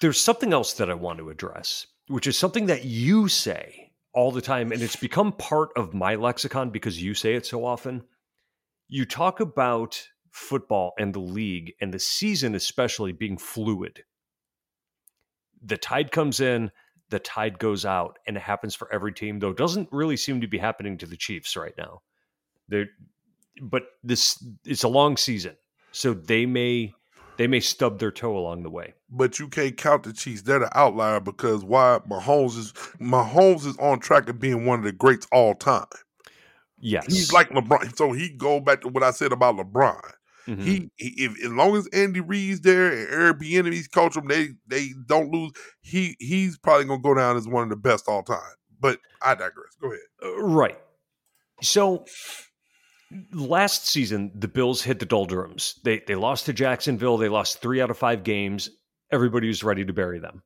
[0.00, 4.30] there's something else that I want to address, which is something that you say all
[4.30, 8.04] the time, and it's become part of my lexicon because you say it so often.
[8.88, 14.02] You talk about football and the league and the season, especially being fluid.
[15.64, 16.72] The tide comes in,
[17.10, 20.40] the tide goes out, and it happens for every team, though it doesn't really seem
[20.40, 22.02] to be happening to the Chiefs right now.
[22.68, 22.88] They're,
[23.62, 25.56] but this it's a long season,
[25.92, 26.92] so they may
[27.36, 28.94] they may stub their toe along the way.
[29.08, 30.42] But you can't count the Chiefs.
[30.42, 34.84] They're the outlier because why Mahomes is Mahomes is on track of being one of
[34.84, 35.86] the greats all time.
[36.80, 37.96] Yes, He's like LeBron.
[37.96, 40.00] So he go back to what I said about LeBron.
[40.46, 40.62] Mhm.
[40.62, 44.48] He, he if as long as Andy Reid's there and Eric Bieniemy's coach him, they
[44.66, 45.52] they don't lose.
[45.80, 48.40] He he's probably gonna go down as one of the best all time.
[48.78, 49.74] But I digress.
[49.80, 50.00] Go ahead.
[50.22, 50.78] Uh, right.
[51.62, 52.04] So
[53.32, 55.80] last season, the Bills hit the doldrums.
[55.84, 57.16] They they lost to Jacksonville.
[57.16, 58.68] They lost three out of five games.
[59.10, 60.42] Everybody was ready to bury them.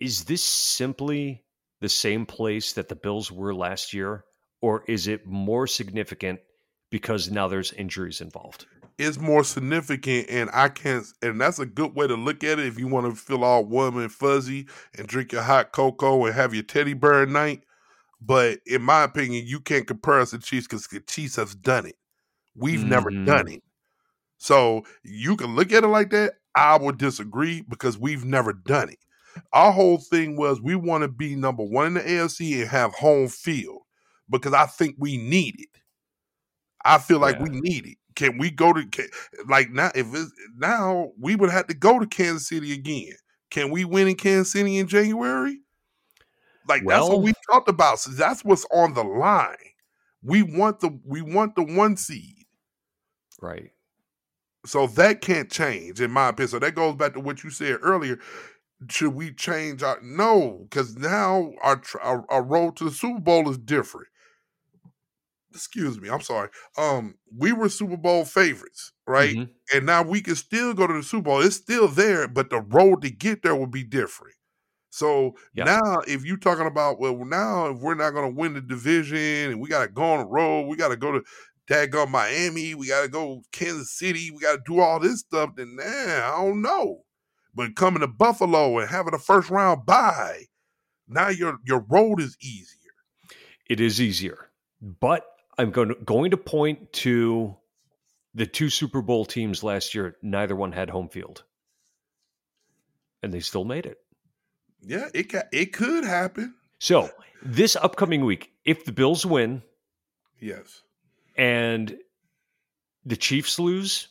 [0.00, 1.44] Is this simply
[1.80, 4.24] the same place that the Bills were last year,
[4.60, 6.40] or is it more significant
[6.94, 8.66] because now there's injuries involved?
[8.98, 11.04] It's more significant, and I can't.
[11.22, 13.64] And that's a good way to look at it if you want to feel all
[13.64, 17.64] warm and fuzzy and drink your hot cocoa and have your teddy bear at night.
[18.20, 21.86] But in my opinion, you can't compare us to Chiefs because the Chiefs have done
[21.86, 21.96] it.
[22.54, 23.26] We've never Mhm.
[23.26, 23.64] done it.
[24.38, 26.34] So you can look at it like that.
[26.54, 28.98] I would disagree because we've never done it.
[29.52, 32.94] Our whole thing was we want to be number one in the AFC and have
[32.94, 33.82] home field
[34.30, 35.73] because I think we need it.
[36.84, 37.44] I feel like Yeah.
[37.44, 37.98] we need it.
[38.14, 39.08] Can we go to can,
[39.48, 39.90] like now?
[39.94, 43.14] If it's now, we would have to go to Kansas City again.
[43.50, 45.60] Can we win in Kansas City in January?
[46.68, 47.98] Like that's what we talked about.
[47.98, 49.56] So that's what's on the line.
[50.22, 52.46] We want the we want the one seed.
[53.40, 53.70] Right.
[54.66, 56.48] So that can't change, in my opinion.
[56.48, 58.18] So that goes back to what you said earlier.
[58.88, 60.66] Should we change our no?
[60.70, 64.08] Because now our, our our road to the Super Bowl is different.
[65.54, 66.48] Excuse me, I'm sorry.
[66.76, 69.36] Um, we were Super Bowl favorites, right?
[69.36, 69.54] Mhm.
[69.72, 71.40] And now we can still go to the Super Bowl.
[71.42, 74.34] It's still there, but the road to get there will be different.
[74.90, 75.66] So Yeah.
[75.66, 79.52] now, if you're talking about, well, now if we're not going to win the division
[79.52, 81.24] and we got to go on the road, we got to go to
[81.68, 85.50] daggone Miami, we got to go Kansas City, we got to do all this stuff,
[85.56, 87.04] then nah, I don't know.
[87.54, 90.44] But coming to Buffalo and having a first round bye,
[91.08, 92.92] Now your your road is easier.
[93.66, 95.26] It is easier, but
[95.58, 97.56] I'm going to, going to point to
[98.34, 100.16] the two Super Bowl teams last year.
[100.22, 101.44] Neither one had home field,
[103.22, 103.98] and they still made it.
[104.82, 106.54] Yeah, it ca- it could happen.
[106.78, 107.10] So
[107.42, 109.62] this upcoming week, if the Bills win,
[110.40, 110.82] yes,
[111.36, 111.96] and
[113.04, 114.08] the Chiefs lose,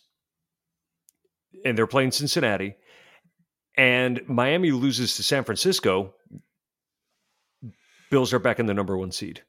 [1.66, 2.76] and they're playing Cincinnati,
[3.76, 6.14] and Miami loses to San Francisco,
[8.10, 9.44] Bills are back in the number one seed.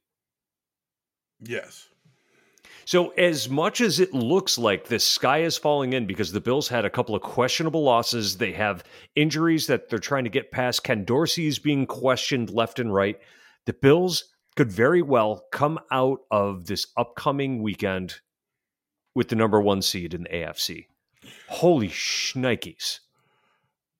[1.41, 1.89] Yes.
[2.87, 6.69] So, as much as it looks like the sky is falling in because the Bills
[6.69, 8.85] had a couple of questionable losses, they have
[9.17, 10.85] injuries that they're trying to get past.
[10.85, 13.19] Ken Dorsey is being questioned left and right.
[13.65, 14.25] The Bills
[14.57, 18.21] could very well come out of this upcoming weekend
[19.15, 20.87] with the number one seed in the AFC.
[21.49, 23.01] Holy shnikes.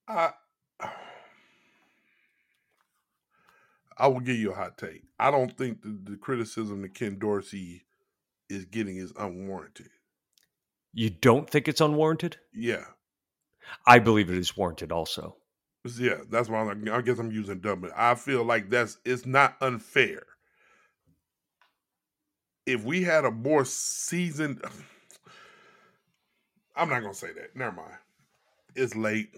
[0.07, 0.33] I,
[3.97, 5.03] I will give you a hot take.
[5.19, 7.85] I don't think the, the criticism that Ken Dorsey
[8.49, 9.91] is getting is unwarranted.
[10.93, 12.37] You don't think it's unwarranted?
[12.53, 12.85] Yeah.
[13.87, 15.37] I believe it is warranted also.
[15.99, 17.91] Yeah, that's why I'm, I guess I'm using dumb.
[17.95, 20.23] I feel like that's it's not unfair.
[22.65, 24.65] If we had a more seasoned,
[26.77, 27.55] I'm not gonna say that.
[27.55, 27.99] Never mind.
[28.75, 29.35] It's late.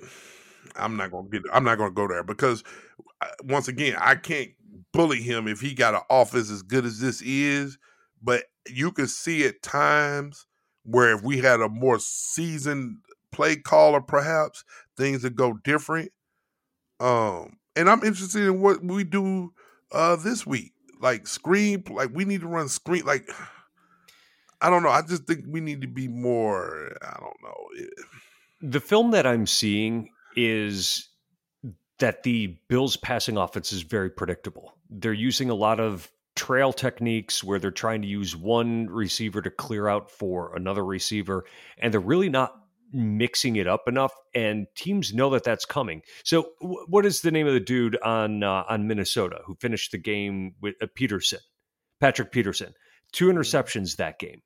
[0.77, 1.43] I'm not gonna get.
[1.53, 2.65] I'm not gonna go there because
[3.21, 4.51] uh, once again, I can't
[4.93, 7.79] bully him if he got an office as good as this is.
[8.23, 10.47] But you can see at times
[10.85, 12.99] where if we had a more seasoned
[13.33, 14.65] play caller, perhaps
[14.97, 16.13] things would go different.
[16.99, 19.53] Um, and I'm interested in what we do
[19.93, 20.73] uh this week.
[21.01, 23.05] Like screen, like we need to run screen.
[23.05, 23.31] Like
[24.61, 24.89] I don't know.
[24.89, 26.97] I just think we need to be more.
[27.03, 27.89] I don't know.
[28.63, 31.09] The film that I'm seeing is
[31.99, 34.77] that the Bills' passing offense is very predictable.
[34.91, 39.51] They're using a lot of trail techniques where they're trying to use one receiver to
[39.51, 41.45] clear out for another receiver,
[41.79, 42.55] and they're really not
[42.93, 44.13] mixing it up enough.
[44.35, 46.03] And teams know that that's coming.
[46.25, 49.93] So, w- what is the name of the dude on uh, on Minnesota who finished
[49.93, 51.41] the game with uh, Peterson,
[51.99, 52.75] Patrick Peterson,
[53.13, 54.43] two interceptions that game.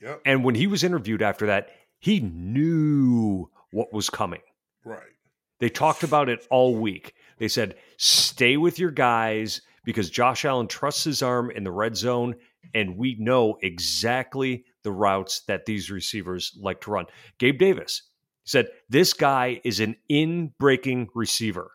[0.00, 0.22] Yep.
[0.24, 1.68] And when he was interviewed after that,
[1.98, 4.40] he knew what was coming.
[4.84, 5.12] Right.
[5.58, 7.14] They talked about it all week.
[7.38, 11.96] They said, stay with your guys because Josh Allen trusts his arm in the red
[11.96, 12.34] zone,
[12.74, 17.06] and we know exactly the routes that these receivers like to run.
[17.38, 18.02] Gabe Davis
[18.44, 21.72] said, This guy is an in breaking receiver.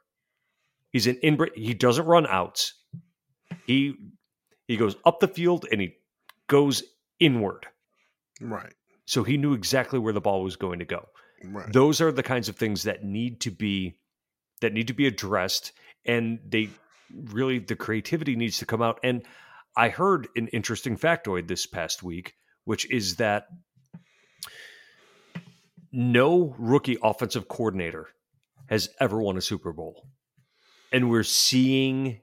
[0.91, 2.73] He's an in he doesn't run outs.
[3.65, 3.95] He
[4.67, 5.95] he goes up the field and he
[6.47, 6.83] goes
[7.19, 7.67] inward.
[8.39, 8.73] Right.
[9.05, 11.07] So he knew exactly where the ball was going to go.
[11.51, 11.71] Right.
[11.71, 13.97] Those are the kinds of things that need to be
[14.61, 15.73] that need to be addressed
[16.05, 16.69] and they
[17.11, 19.23] really the creativity needs to come out and
[19.77, 23.47] I heard an interesting factoid this past week which is that
[25.91, 28.09] no rookie offensive coordinator
[28.67, 30.07] has ever won a Super Bowl.
[30.91, 32.19] And we're seeing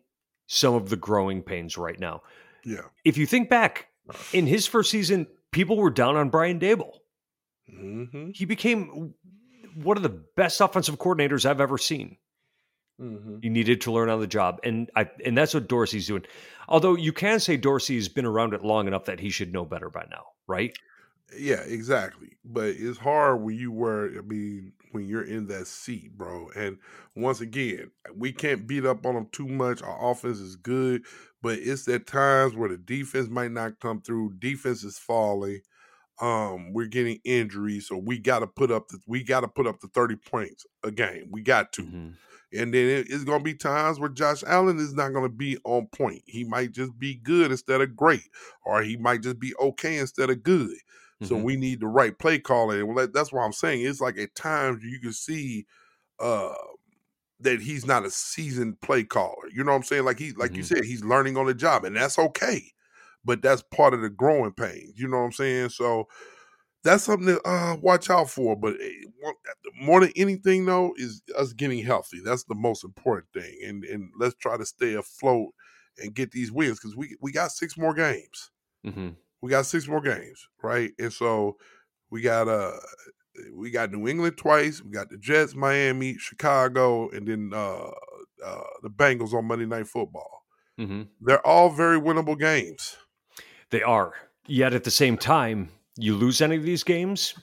[0.46, 2.22] some of the growing pains right now.
[2.64, 2.82] Yeah.
[3.04, 3.88] If you think back
[4.32, 6.98] in his first season, people were down on Brian Daboll.
[7.70, 8.30] Mm-hmm.
[8.34, 9.14] He became
[9.74, 12.16] one of the best offensive coordinators I've ever seen.
[13.00, 13.38] Mm-hmm.
[13.42, 16.24] He needed to learn on the job, and I and that's what Dorsey's doing.
[16.68, 19.90] Although you can say Dorsey's been around it long enough that he should know better
[19.90, 20.76] by now, right?
[21.36, 22.36] Yeah, exactly.
[22.44, 26.50] But it's hard when you were, I mean, when you're in that seat, bro.
[26.54, 26.78] And
[27.16, 29.82] once again, we can't beat up on them too much.
[29.82, 31.04] Our offense is good,
[31.40, 34.34] but it's at times where the defense might not come through.
[34.38, 35.60] Defense is falling.
[36.22, 39.66] Um, we're getting injuries, so we got to put up the we got to put
[39.66, 41.28] up the thirty points a game.
[41.30, 41.82] We got to.
[41.82, 42.08] Mm-hmm.
[42.54, 45.34] And then it, it's going to be times where Josh Allen is not going to
[45.34, 46.22] be on point.
[46.26, 48.28] He might just be good instead of great,
[48.64, 50.70] or he might just be okay instead of good.
[50.70, 51.26] Mm-hmm.
[51.26, 52.86] So we need the right play calling.
[52.86, 55.66] Well, that's what I'm saying it's like at times you can see
[56.20, 56.52] uh,
[57.40, 59.48] that he's not a seasoned play caller.
[59.52, 60.04] You know what I'm saying?
[60.04, 60.58] Like he, like mm-hmm.
[60.58, 62.71] you said, he's learning on the job, and that's okay.
[63.24, 64.94] But that's part of the growing pains.
[64.96, 65.70] You know what I'm saying?
[65.70, 66.08] So
[66.84, 68.56] that's something to uh, watch out for.
[68.56, 69.32] But eh,
[69.80, 72.20] more than anything, though, is us getting healthy.
[72.24, 73.58] That's the most important thing.
[73.64, 75.50] And and let's try to stay afloat
[75.98, 78.50] and get these wins because we we got six more games.
[78.86, 79.10] Mm-hmm.
[79.40, 80.92] We got six more games, right?
[80.98, 81.56] And so
[82.10, 82.78] we got uh
[83.54, 84.82] we got New England twice.
[84.82, 87.90] We got the Jets, Miami, Chicago, and then uh,
[88.44, 90.42] uh the Bengals on Monday Night Football.
[90.80, 91.02] Mm-hmm.
[91.20, 92.96] They're all very winnable games.
[93.72, 94.14] They are.
[94.46, 97.34] Yet at the same time, you lose any of these games,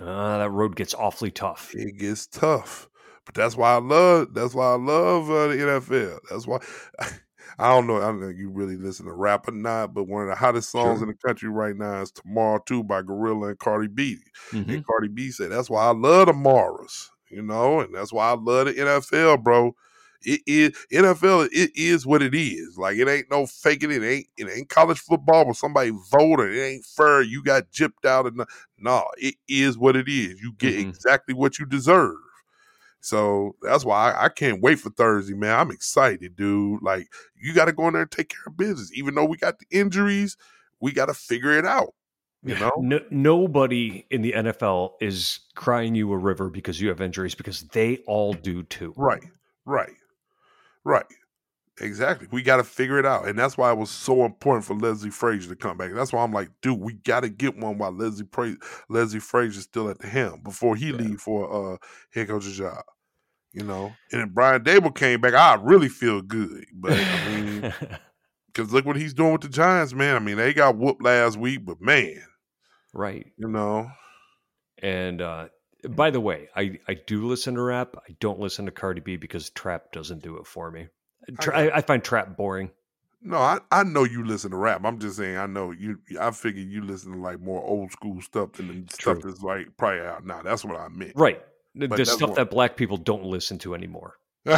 [0.00, 1.70] uh, that road gets awfully tough.
[1.74, 2.88] It gets tough
[3.26, 4.34] But that's why I love.
[4.34, 6.18] That's why I love uh, the NFL.
[6.30, 6.58] That's why.
[7.60, 7.96] I don't know.
[7.98, 10.36] I don't know if you really listen to rap or not, but one of the
[10.36, 11.08] hottest songs Sure.
[11.08, 14.18] in the country right now is "Tomorrow" Too by GloRilla and Cardi B.
[14.52, 14.68] Mhm.
[14.68, 18.30] And Cardi B said, "That's why I love the Maras, you know, and that's why
[18.30, 19.74] I love the NFL, bro.
[20.22, 21.48] It is NFL.
[21.52, 22.76] It is what it is.
[22.76, 24.02] Like it ain't no faking it.
[24.02, 26.54] Ain't it ain't college football where somebody voted.
[26.54, 27.22] It ain't fair.
[27.22, 28.42] You got gypped out and
[28.78, 30.40] no, it is what it is.
[30.40, 30.88] You get Mhm.
[30.90, 32.16] exactly what you deserve.
[33.00, 35.58] So that's why I, I can't wait for Thursday, man.
[35.58, 36.82] I'm excited, dude.
[36.82, 38.90] Like you got to go in there and take care of business.
[38.94, 40.36] Even though we got the injuries,
[40.80, 41.94] we got to figure it out.
[42.44, 47.00] You know, No, nobody in the NFL is crying you a river because you have
[47.00, 48.94] injuries because they all do too.
[48.96, 49.24] Right,
[49.64, 49.92] right,
[50.84, 51.06] right.
[51.80, 52.26] Exactly.
[52.32, 55.10] We got to figure it out, and that's why it was so important for Leslie
[55.10, 55.92] Frazier to come back.
[55.92, 58.56] That's why I'm like, dude, we got to get one while Leslie pra-
[58.88, 60.96] Leslie Frazier's still at the helm before he Yeah.
[60.96, 61.76] leave for uh
[62.12, 62.82] head coach's job.
[63.52, 66.66] You know, and if Brian Daboll came back, I really feel good.
[66.74, 67.74] But I mean,
[68.46, 70.16] because look what he's doing with the Giants, man.
[70.16, 72.20] I mean, they got whooped last week, but man,
[72.92, 73.26] right.
[73.36, 73.88] you know,
[74.82, 75.48] And uh,
[75.90, 77.94] by the way, I, I do listen to rap.
[78.08, 80.88] I don't listen to Cardi B because trap doesn't do it for me.
[81.40, 82.70] Tra- I, I find trap boring.
[83.22, 84.80] no, I, I know you listen to rap.
[84.84, 85.98] I'm just saying, I know you.
[86.20, 89.76] I figure you listen to like more old school stuff than the stuff that's like
[89.76, 90.42] probably out now.
[90.42, 91.12] That's what I meant.
[91.14, 91.40] Right.
[91.74, 94.18] The, But the stuff what- that black people don't listen to anymore.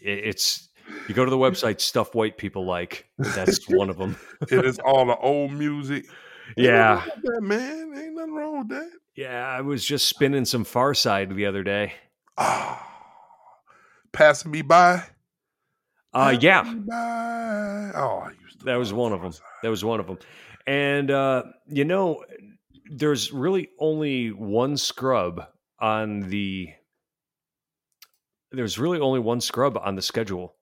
[0.00, 0.68] It, it's
[1.08, 3.06] you go to the website stuff white people like.
[3.18, 4.16] That's one of them.
[4.50, 6.06] it is all the old music.
[6.56, 7.04] Yeah.
[7.04, 7.92] nothing wrong with that man.
[7.98, 8.90] Ain't nothing wrong with that.
[9.18, 11.94] Yeah, I was just spinning some Pharcyde the other day.
[12.36, 12.86] Ah,
[14.12, 15.02] passing me by.
[16.14, 17.90] Uh, Passing yeah, by.
[17.98, 18.66] Oh, I used to.
[18.66, 19.32] that was one of them.
[19.32, 19.40] Pharcyde.
[19.64, 20.18] That was one of them.
[20.68, 22.24] And uh, you know,
[22.92, 25.48] there's really only one scrub
[25.80, 26.68] on the.
[28.52, 30.54] There's really only one scrub on the schedule.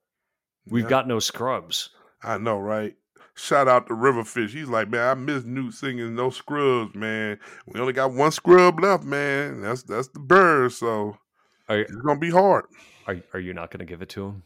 [0.67, 0.89] We've Yeah.
[0.91, 1.91] got no scrubs.
[2.23, 2.95] I know, right?
[3.35, 4.51] Shout out to Riverfish.
[4.51, 7.39] He's like, man, I miss Newt singing "No Scrubs," man.
[7.67, 9.61] We only got one scrub left, man.
[9.61, 10.73] That's that's the bird.
[10.73, 11.19] So
[11.69, 12.65] Are it's gonna be hard.
[13.07, 14.43] are, are you not going to give it to him?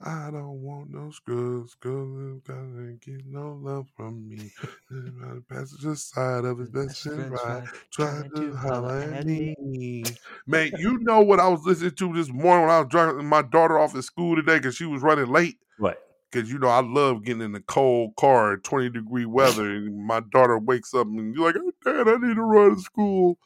[0.00, 4.50] I don't want no scrubs, scrubs gotta get no love from me.
[4.90, 10.02] On the passenger side of his best friend ride, trying to holler at me.
[10.46, 13.42] Man, you know what I was listening to this morning when I was dropping my
[13.42, 15.58] daughter off at school today because she was running late.
[15.78, 15.98] What?
[16.30, 20.06] Because you know I love getting in the cold car at twenty degree weather, and
[20.06, 23.38] my daughter wakes up and you're like, oh, "Dad, I need to run to school."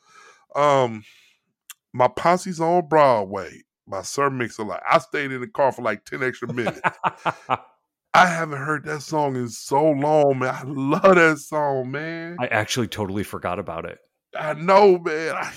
[0.55, 1.05] Um,
[1.93, 4.83] my posse's on Broadway My Sir Mix-a-Lot.
[4.89, 6.81] I stayed in the car for like ten extra minutes.
[8.15, 10.55] I haven't heard that song in so long, man.
[10.55, 12.37] I love that song, man.
[12.39, 14.01] I actually totally forgot about it.
[14.39, 15.35] I know, man.
[15.35, 15.53] I,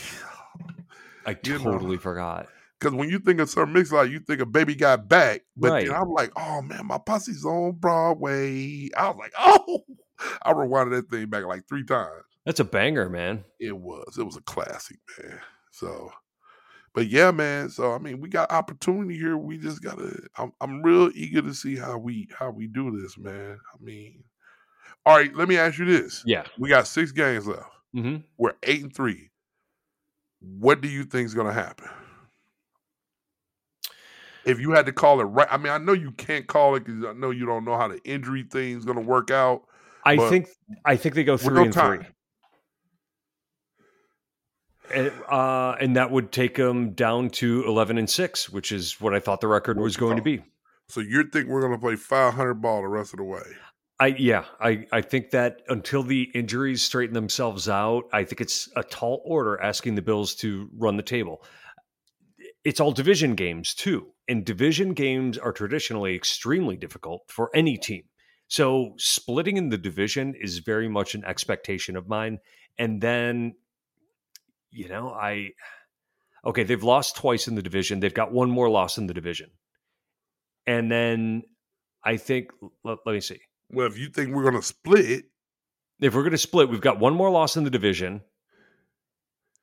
[1.26, 1.63] I You know.
[1.63, 2.47] totally forgot.
[2.80, 5.41] Because when you think of Sir Mix-a-Lot, you think of Baby Got Back.
[5.55, 5.88] But Right.
[5.88, 8.89] then I'm like, oh man, my posse's on Broadway.
[8.97, 9.84] I was like, oh,
[10.43, 12.23] I rewinded that thing back like three times.
[12.45, 13.43] That's a banger, man.
[13.59, 15.39] It was, it was a classic, man.
[15.71, 16.11] So,
[16.93, 17.69] but yeah, man.
[17.69, 19.38] So I mean, we got opportunity here.
[19.38, 20.21] We just gotta.
[20.38, 23.57] I'm, I'm real eager to see how we how we do this, man.
[23.73, 24.23] I mean,
[25.05, 25.34] all right.
[25.36, 26.43] Let me ask you this: Yeah.
[26.59, 27.65] We got six games left.
[27.95, 28.17] Mm-hmm.
[28.38, 29.32] We're eight and three.
[30.39, 31.89] What do you think is going to happen?
[34.45, 36.85] If you had to call it right, I mean, I know you can't call it
[36.85, 39.63] because I know you don't know how the injury thing's going to work out.
[40.05, 40.47] I think
[40.85, 41.97] I think they go three no and time.
[41.97, 42.07] three.
[44.93, 49.15] And, uh, and that would take them down to 11 and 6, which is what
[49.15, 50.43] I thought the record was going to be.
[50.89, 53.41] So you think we're going to play 500 ball the rest of the way?
[53.99, 58.69] I yeah, I, I think that until the injuries straighten themselves out, I think it's
[58.75, 61.43] a tall order asking the Bills to run the table.
[62.66, 68.05] It's all division games too, and division games are traditionally extremely difficult for any team.
[68.47, 72.39] So splitting in the division is very much an expectation of mine.
[72.78, 73.55] And then,
[74.72, 75.51] you know, I
[76.43, 77.99] okay, they've lost twice in the division.
[77.99, 79.51] They've got one more loss in the division,
[80.66, 81.43] and then
[82.03, 82.49] I think
[82.84, 83.41] let, let me see.
[83.72, 85.26] Well, if you think we're going to split,
[85.99, 88.22] if we're going to split, we've got one more loss in the division,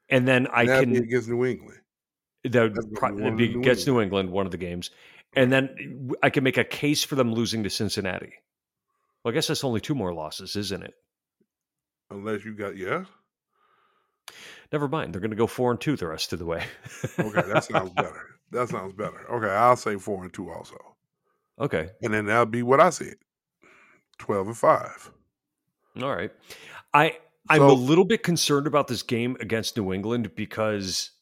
[0.08, 1.81] and then I that'd can against New England.
[2.44, 4.58] That that's would gonna pro- be it'd one of be New England one of the
[4.58, 4.90] games,
[5.34, 8.32] and then I can make a case for them losing to Cincinnati.
[9.24, 10.94] Well, I guess that's only two more losses, isn't it?
[12.10, 13.04] Unless you got, yeah.
[14.72, 15.12] Never mind.
[15.12, 16.64] They're going to go four and two the rest of the way.
[17.18, 18.26] Okay, that sounds better.
[18.50, 19.24] That sounds better.
[19.32, 20.76] Okay, I'll say four and two also.
[21.58, 21.88] okay.
[22.02, 23.14] And then that'll be what I said
[24.18, 25.10] 12 and five.
[26.02, 26.30] All right.
[26.92, 27.16] I
[27.48, 31.12] I'm So- a little bit concerned about this game against New England because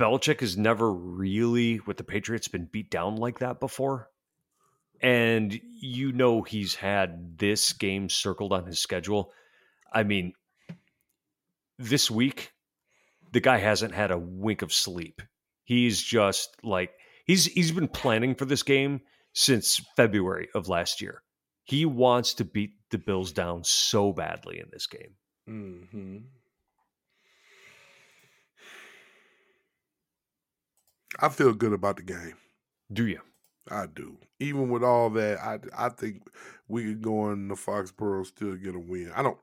[0.00, 4.08] Belichick has never really, with the Patriots, been beat down like that before.
[5.00, 9.32] And you know he's had this game circled on his schedule.
[9.92, 10.32] I mean,
[11.78, 12.52] this week,
[13.32, 15.20] the guy hasn't had a wink of sleep.
[15.64, 16.92] He's just like
[17.26, 19.00] he's he's been planning for this game
[19.32, 21.22] since February of last year.
[21.64, 25.14] He wants to beat the Bills down so badly in this game.
[25.48, 26.16] Mm-hmm.
[31.20, 32.36] I feel good about the game.
[32.92, 33.20] Do you?
[33.70, 34.18] I do.
[34.40, 36.22] Even with all that, I I think
[36.68, 39.12] we could go in the Foxborough still get a win.
[39.14, 39.38] I don't.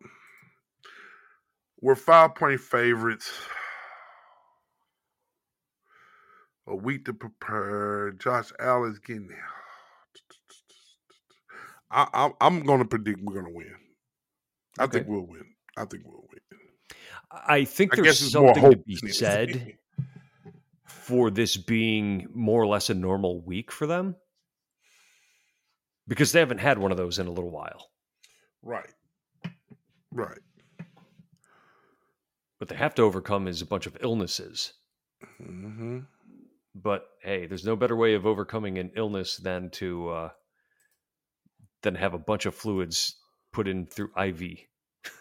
[1.82, 3.32] We're five point favorites.
[6.68, 8.12] A week to prepare.
[8.12, 9.50] Josh Allen's getting there.
[11.92, 13.76] I, I, I'm going to predict we're going to win.
[14.80, 15.00] I Okay.
[15.00, 15.46] think we'll win.
[15.78, 16.40] I think we'll win.
[17.32, 19.76] I think there's more something to be said.
[21.02, 24.16] for this being more or less a normal week for them
[26.08, 27.90] because they haven't had one of those in a little while.
[28.62, 28.94] Right.
[30.12, 30.40] Right.
[32.58, 34.74] What they have to overcome is a bunch of illnesses.
[35.38, 36.00] hmm
[36.76, 40.30] But hey, there's no better way of overcoming an illness than to uh,
[41.82, 43.16] than have a bunch of fluids
[43.52, 44.58] put in through IV.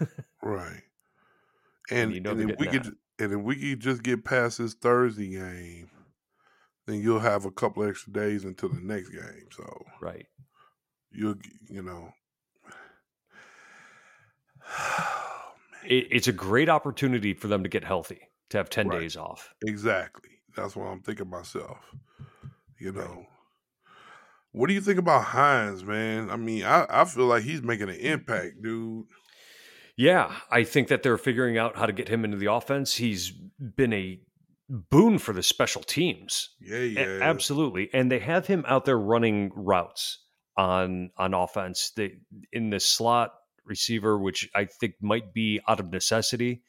[0.43, 0.83] Right.
[1.91, 4.59] And And, you know and we getting could and if we could just get past
[4.59, 5.91] this Thursday game,
[6.87, 9.49] then you'll have a couple extra days until the next game.
[9.53, 10.27] So Right.
[11.11, 11.37] you'll
[11.68, 12.12] you know
[15.85, 19.01] It, it's a great opportunity for them to get healthy, to have 10 Right.
[19.01, 19.55] days off.
[19.62, 20.31] exactly.
[20.57, 21.79] That's what I'm thinking myself.
[22.79, 23.09] You Right.
[23.09, 23.27] know.
[24.53, 26.29] What do you think about Hines, man?
[26.31, 28.05] I mean, I, I feel like he's making an mm, mm.
[28.05, 29.07] impact, dude.
[30.01, 32.94] Yeah, I think that they're figuring out how to get him into the offense.
[32.94, 34.18] He's been a
[34.70, 36.48] boon for the special teams.
[36.59, 37.18] Yeah, A- yeah.
[37.20, 37.90] Absolutely.
[37.92, 40.24] And they have him out there running routes
[40.57, 41.92] on on offense.
[41.94, 42.14] They
[42.51, 43.32] in the slot
[43.66, 46.62] receiver, which I think might be out of necessity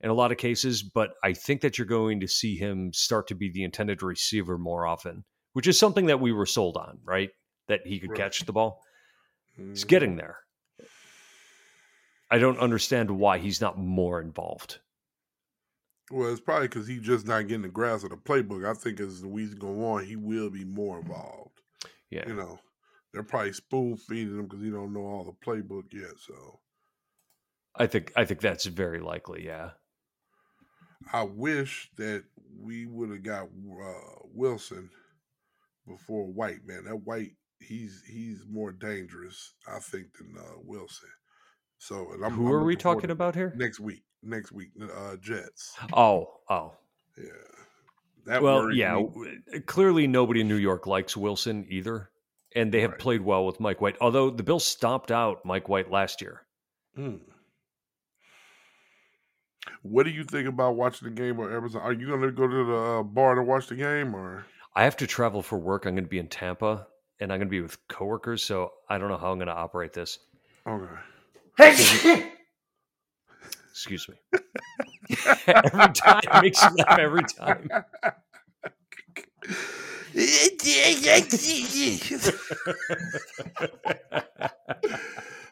[0.00, 3.28] in a lot of cases, but I think that you're going to see him start
[3.28, 6.98] to be the intended receiver more often, which is something that we were sold on,
[7.04, 7.30] right?
[7.68, 8.18] That he could Right.
[8.18, 8.82] catch the ball.
[9.56, 9.88] He's Mhm.
[9.88, 10.38] getting there.
[12.34, 14.80] I don't understand why he's not more involved.
[16.10, 18.68] Well, it's probably because he's just not getting the grasp of the playbook.
[18.68, 21.60] I think as the weeks go on, he will be more involved.
[22.10, 22.26] Yeah.
[22.26, 22.58] You know,
[23.12, 26.18] they're probably spoon feeding him because he don't know all the playbook yet.
[26.18, 26.58] So
[27.76, 29.70] I think I think that's very likely, yeah.
[31.12, 32.24] I wish that
[32.60, 34.90] we would have got uh, Wilson
[35.86, 36.66] before White.
[36.66, 41.10] Man, that White, he's he's more dangerous, I think, than uh, Wilson.
[41.84, 43.52] So, and I'm, Who I'm are we talking about here?
[43.56, 44.04] next week?
[44.22, 45.76] Next week, uh, Jets.
[45.92, 46.72] Oh, oh.
[47.18, 47.24] Yeah.
[48.24, 48.96] That well, yeah.
[48.96, 49.60] me.
[49.66, 52.08] Clearly, nobody in New York likes Wilson either,
[52.56, 52.98] and they have Right.
[53.00, 53.98] played well with Mike White.
[54.00, 56.46] Although the Bills stomped out Mike White last year.
[56.96, 57.16] Hmm.
[59.82, 61.82] What do you think about watching the game on Amazon?
[61.82, 64.84] Are you going to go to the uh, bar to watch the game, or I
[64.84, 65.84] have to travel for work.
[65.84, 66.86] I'm going to be in Tampa,
[67.20, 69.54] and I'm going to be with coworkers, so I don't know how I'm going to
[69.54, 70.18] operate this.
[70.66, 70.88] okay?
[73.70, 74.14] Excuse me.
[75.46, 77.68] every time it makes you laugh every time.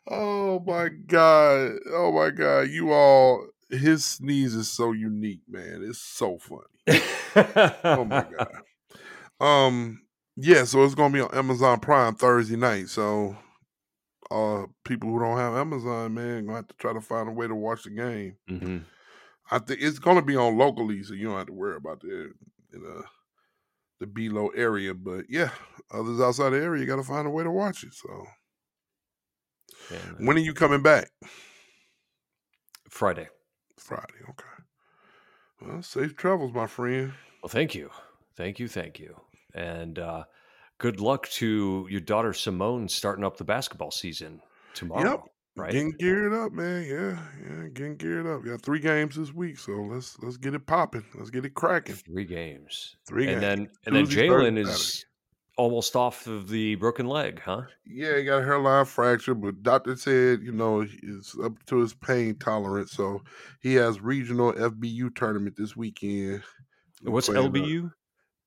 [0.08, 1.72] oh my god!
[1.90, 2.68] Oh my god!
[2.68, 5.84] You all, his sneeze is so unique, man.
[5.86, 7.02] It's so funny.
[7.84, 8.48] Oh my god.
[9.40, 10.02] Um,
[10.36, 10.62] yeah.
[10.62, 12.88] So it's gonna be on Amazon Prime Thursday night.
[12.88, 13.36] So,
[14.32, 17.46] uh, people who don't have Amazon, man, gonna have to try to find a way
[17.46, 18.36] to watch the game.
[18.48, 18.78] hmm
[19.50, 22.32] I think it's gonna be on locally, so you don't have to worry about the
[22.72, 23.02] in uh,
[24.00, 24.94] the below area.
[24.94, 25.50] But yeah,
[25.90, 27.92] others outside the area, you got to find a way to watch it.
[27.92, 28.26] So
[29.90, 31.10] uh, when are you coming back?
[32.88, 33.28] Friday.
[33.78, 34.20] Friday.
[34.30, 34.62] Okay.
[35.60, 37.12] Well, safe travels, my friend.
[37.42, 37.90] Well, thank you.
[38.36, 38.68] Thank you.
[38.68, 39.20] Thank you.
[39.54, 40.24] And uh,
[40.82, 44.42] good luck to your daughter Simone starting up the basketball season
[44.74, 45.24] tomorrow.
[45.54, 45.70] Right?
[45.70, 46.82] Getting geared up, man.
[46.82, 48.44] Yeah, yeah, getting geared up.
[48.44, 51.04] Got three games this week, so let's let's get it popping.
[51.14, 51.94] Let's get it cracking.
[51.94, 52.96] Three games.
[53.06, 53.42] Three and games.
[53.42, 55.04] then and then Jalen is
[55.58, 57.62] almost off of the broken leg, huh?
[57.86, 61.92] Yeah, he got a hairline fracture, but doctor said, you know, it's up to his
[61.92, 62.92] pain tolerance.
[62.92, 63.20] So
[63.60, 66.42] he has regional FBU tournament this weekend.
[67.02, 67.92] What's LBU?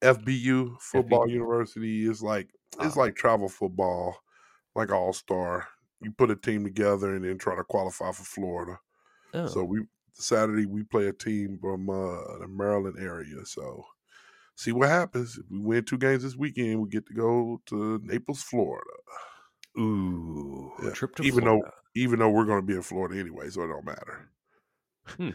[0.02, 1.34] FBU football FBU.
[1.34, 2.50] university is like
[2.82, 3.00] it's Ah.
[3.00, 4.18] like travel football,
[4.76, 5.68] like all star.
[6.02, 8.80] You put a team together and then try to qualify for Florida.
[9.34, 13.46] Oh, So we Saturday we play a team from uh, the Maryland area.
[13.46, 13.86] So
[14.56, 15.38] see what happens.
[15.38, 18.92] If we win two games this weekend, we get to go to Naples, Florida.
[19.80, 20.92] Ooh, Yeah.
[20.92, 21.46] trip to even Florida.
[21.46, 24.32] though even though we're going to be in Florida anyway, so it don't matter.
[25.18, 25.32] Hmm.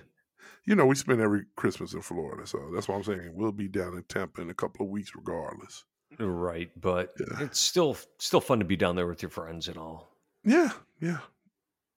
[0.64, 3.32] You know, we spend every Christmas in Florida, so that's what I'm saying.
[3.34, 5.84] We'll be down in Tampa in a couple of weeks, regardless.
[6.18, 7.44] right, but Yeah.
[7.44, 10.16] it's still still fun to be down there with your friends and all.
[10.44, 11.18] Yeah, yeah.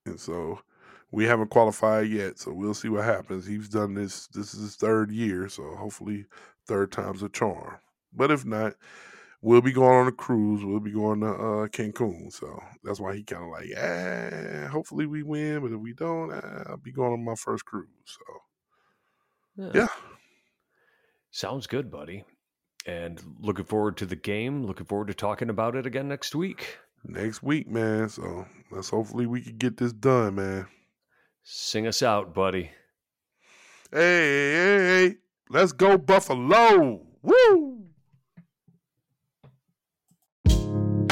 [0.05, 0.59] And so
[1.11, 3.45] we haven't qualified yet, so we'll see what happens.
[3.45, 4.27] He's done this.
[4.27, 6.25] This is his third year, so hopefully
[6.67, 7.77] third time's a charm.
[8.13, 8.75] But if not,
[9.43, 10.63] we'll be going on a cruise.
[10.63, 12.31] We'll be going to uh, Cancun.
[12.31, 16.31] So that's why he kind of like, eh, hopefully we win, but if we don't,
[16.31, 17.87] eh, I'll be going on my first cruise.
[18.05, 19.87] So yeah,
[21.29, 22.23] Sounds good, buddy.
[22.85, 24.65] And looking forward to the game.
[24.65, 26.79] Looking forward to talking about it again next week.
[27.03, 28.09] next week, man.
[28.09, 30.67] So let's hopefully we can get this done, man.
[31.43, 32.71] Sing us out, buddy.
[33.91, 34.77] Hey, hey,
[35.09, 35.15] hey,
[35.49, 37.01] let's go Buffalo!
[37.21, 37.72] Woo!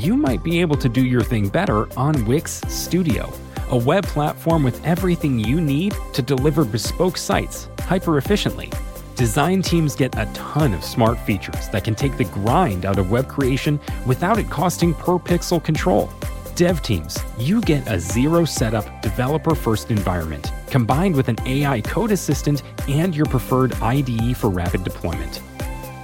[0.00, 3.30] you might be able to do your thing better on Wix Studio,
[3.68, 8.72] a web platform with everything you need to deliver bespoke sites hyper efficiently.
[9.14, 13.10] Design teams get a ton of smart features that can take the grind out of
[13.10, 16.10] web creation without it costing per pixel control.
[16.54, 22.10] Dev teams, you get a zero setup, developer first environment combined with an AI code
[22.10, 25.42] assistant and your preferred IDE for rapid deployment.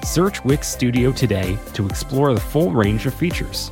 [0.04, 3.70] Search Wix Studio today to explore the full range of features.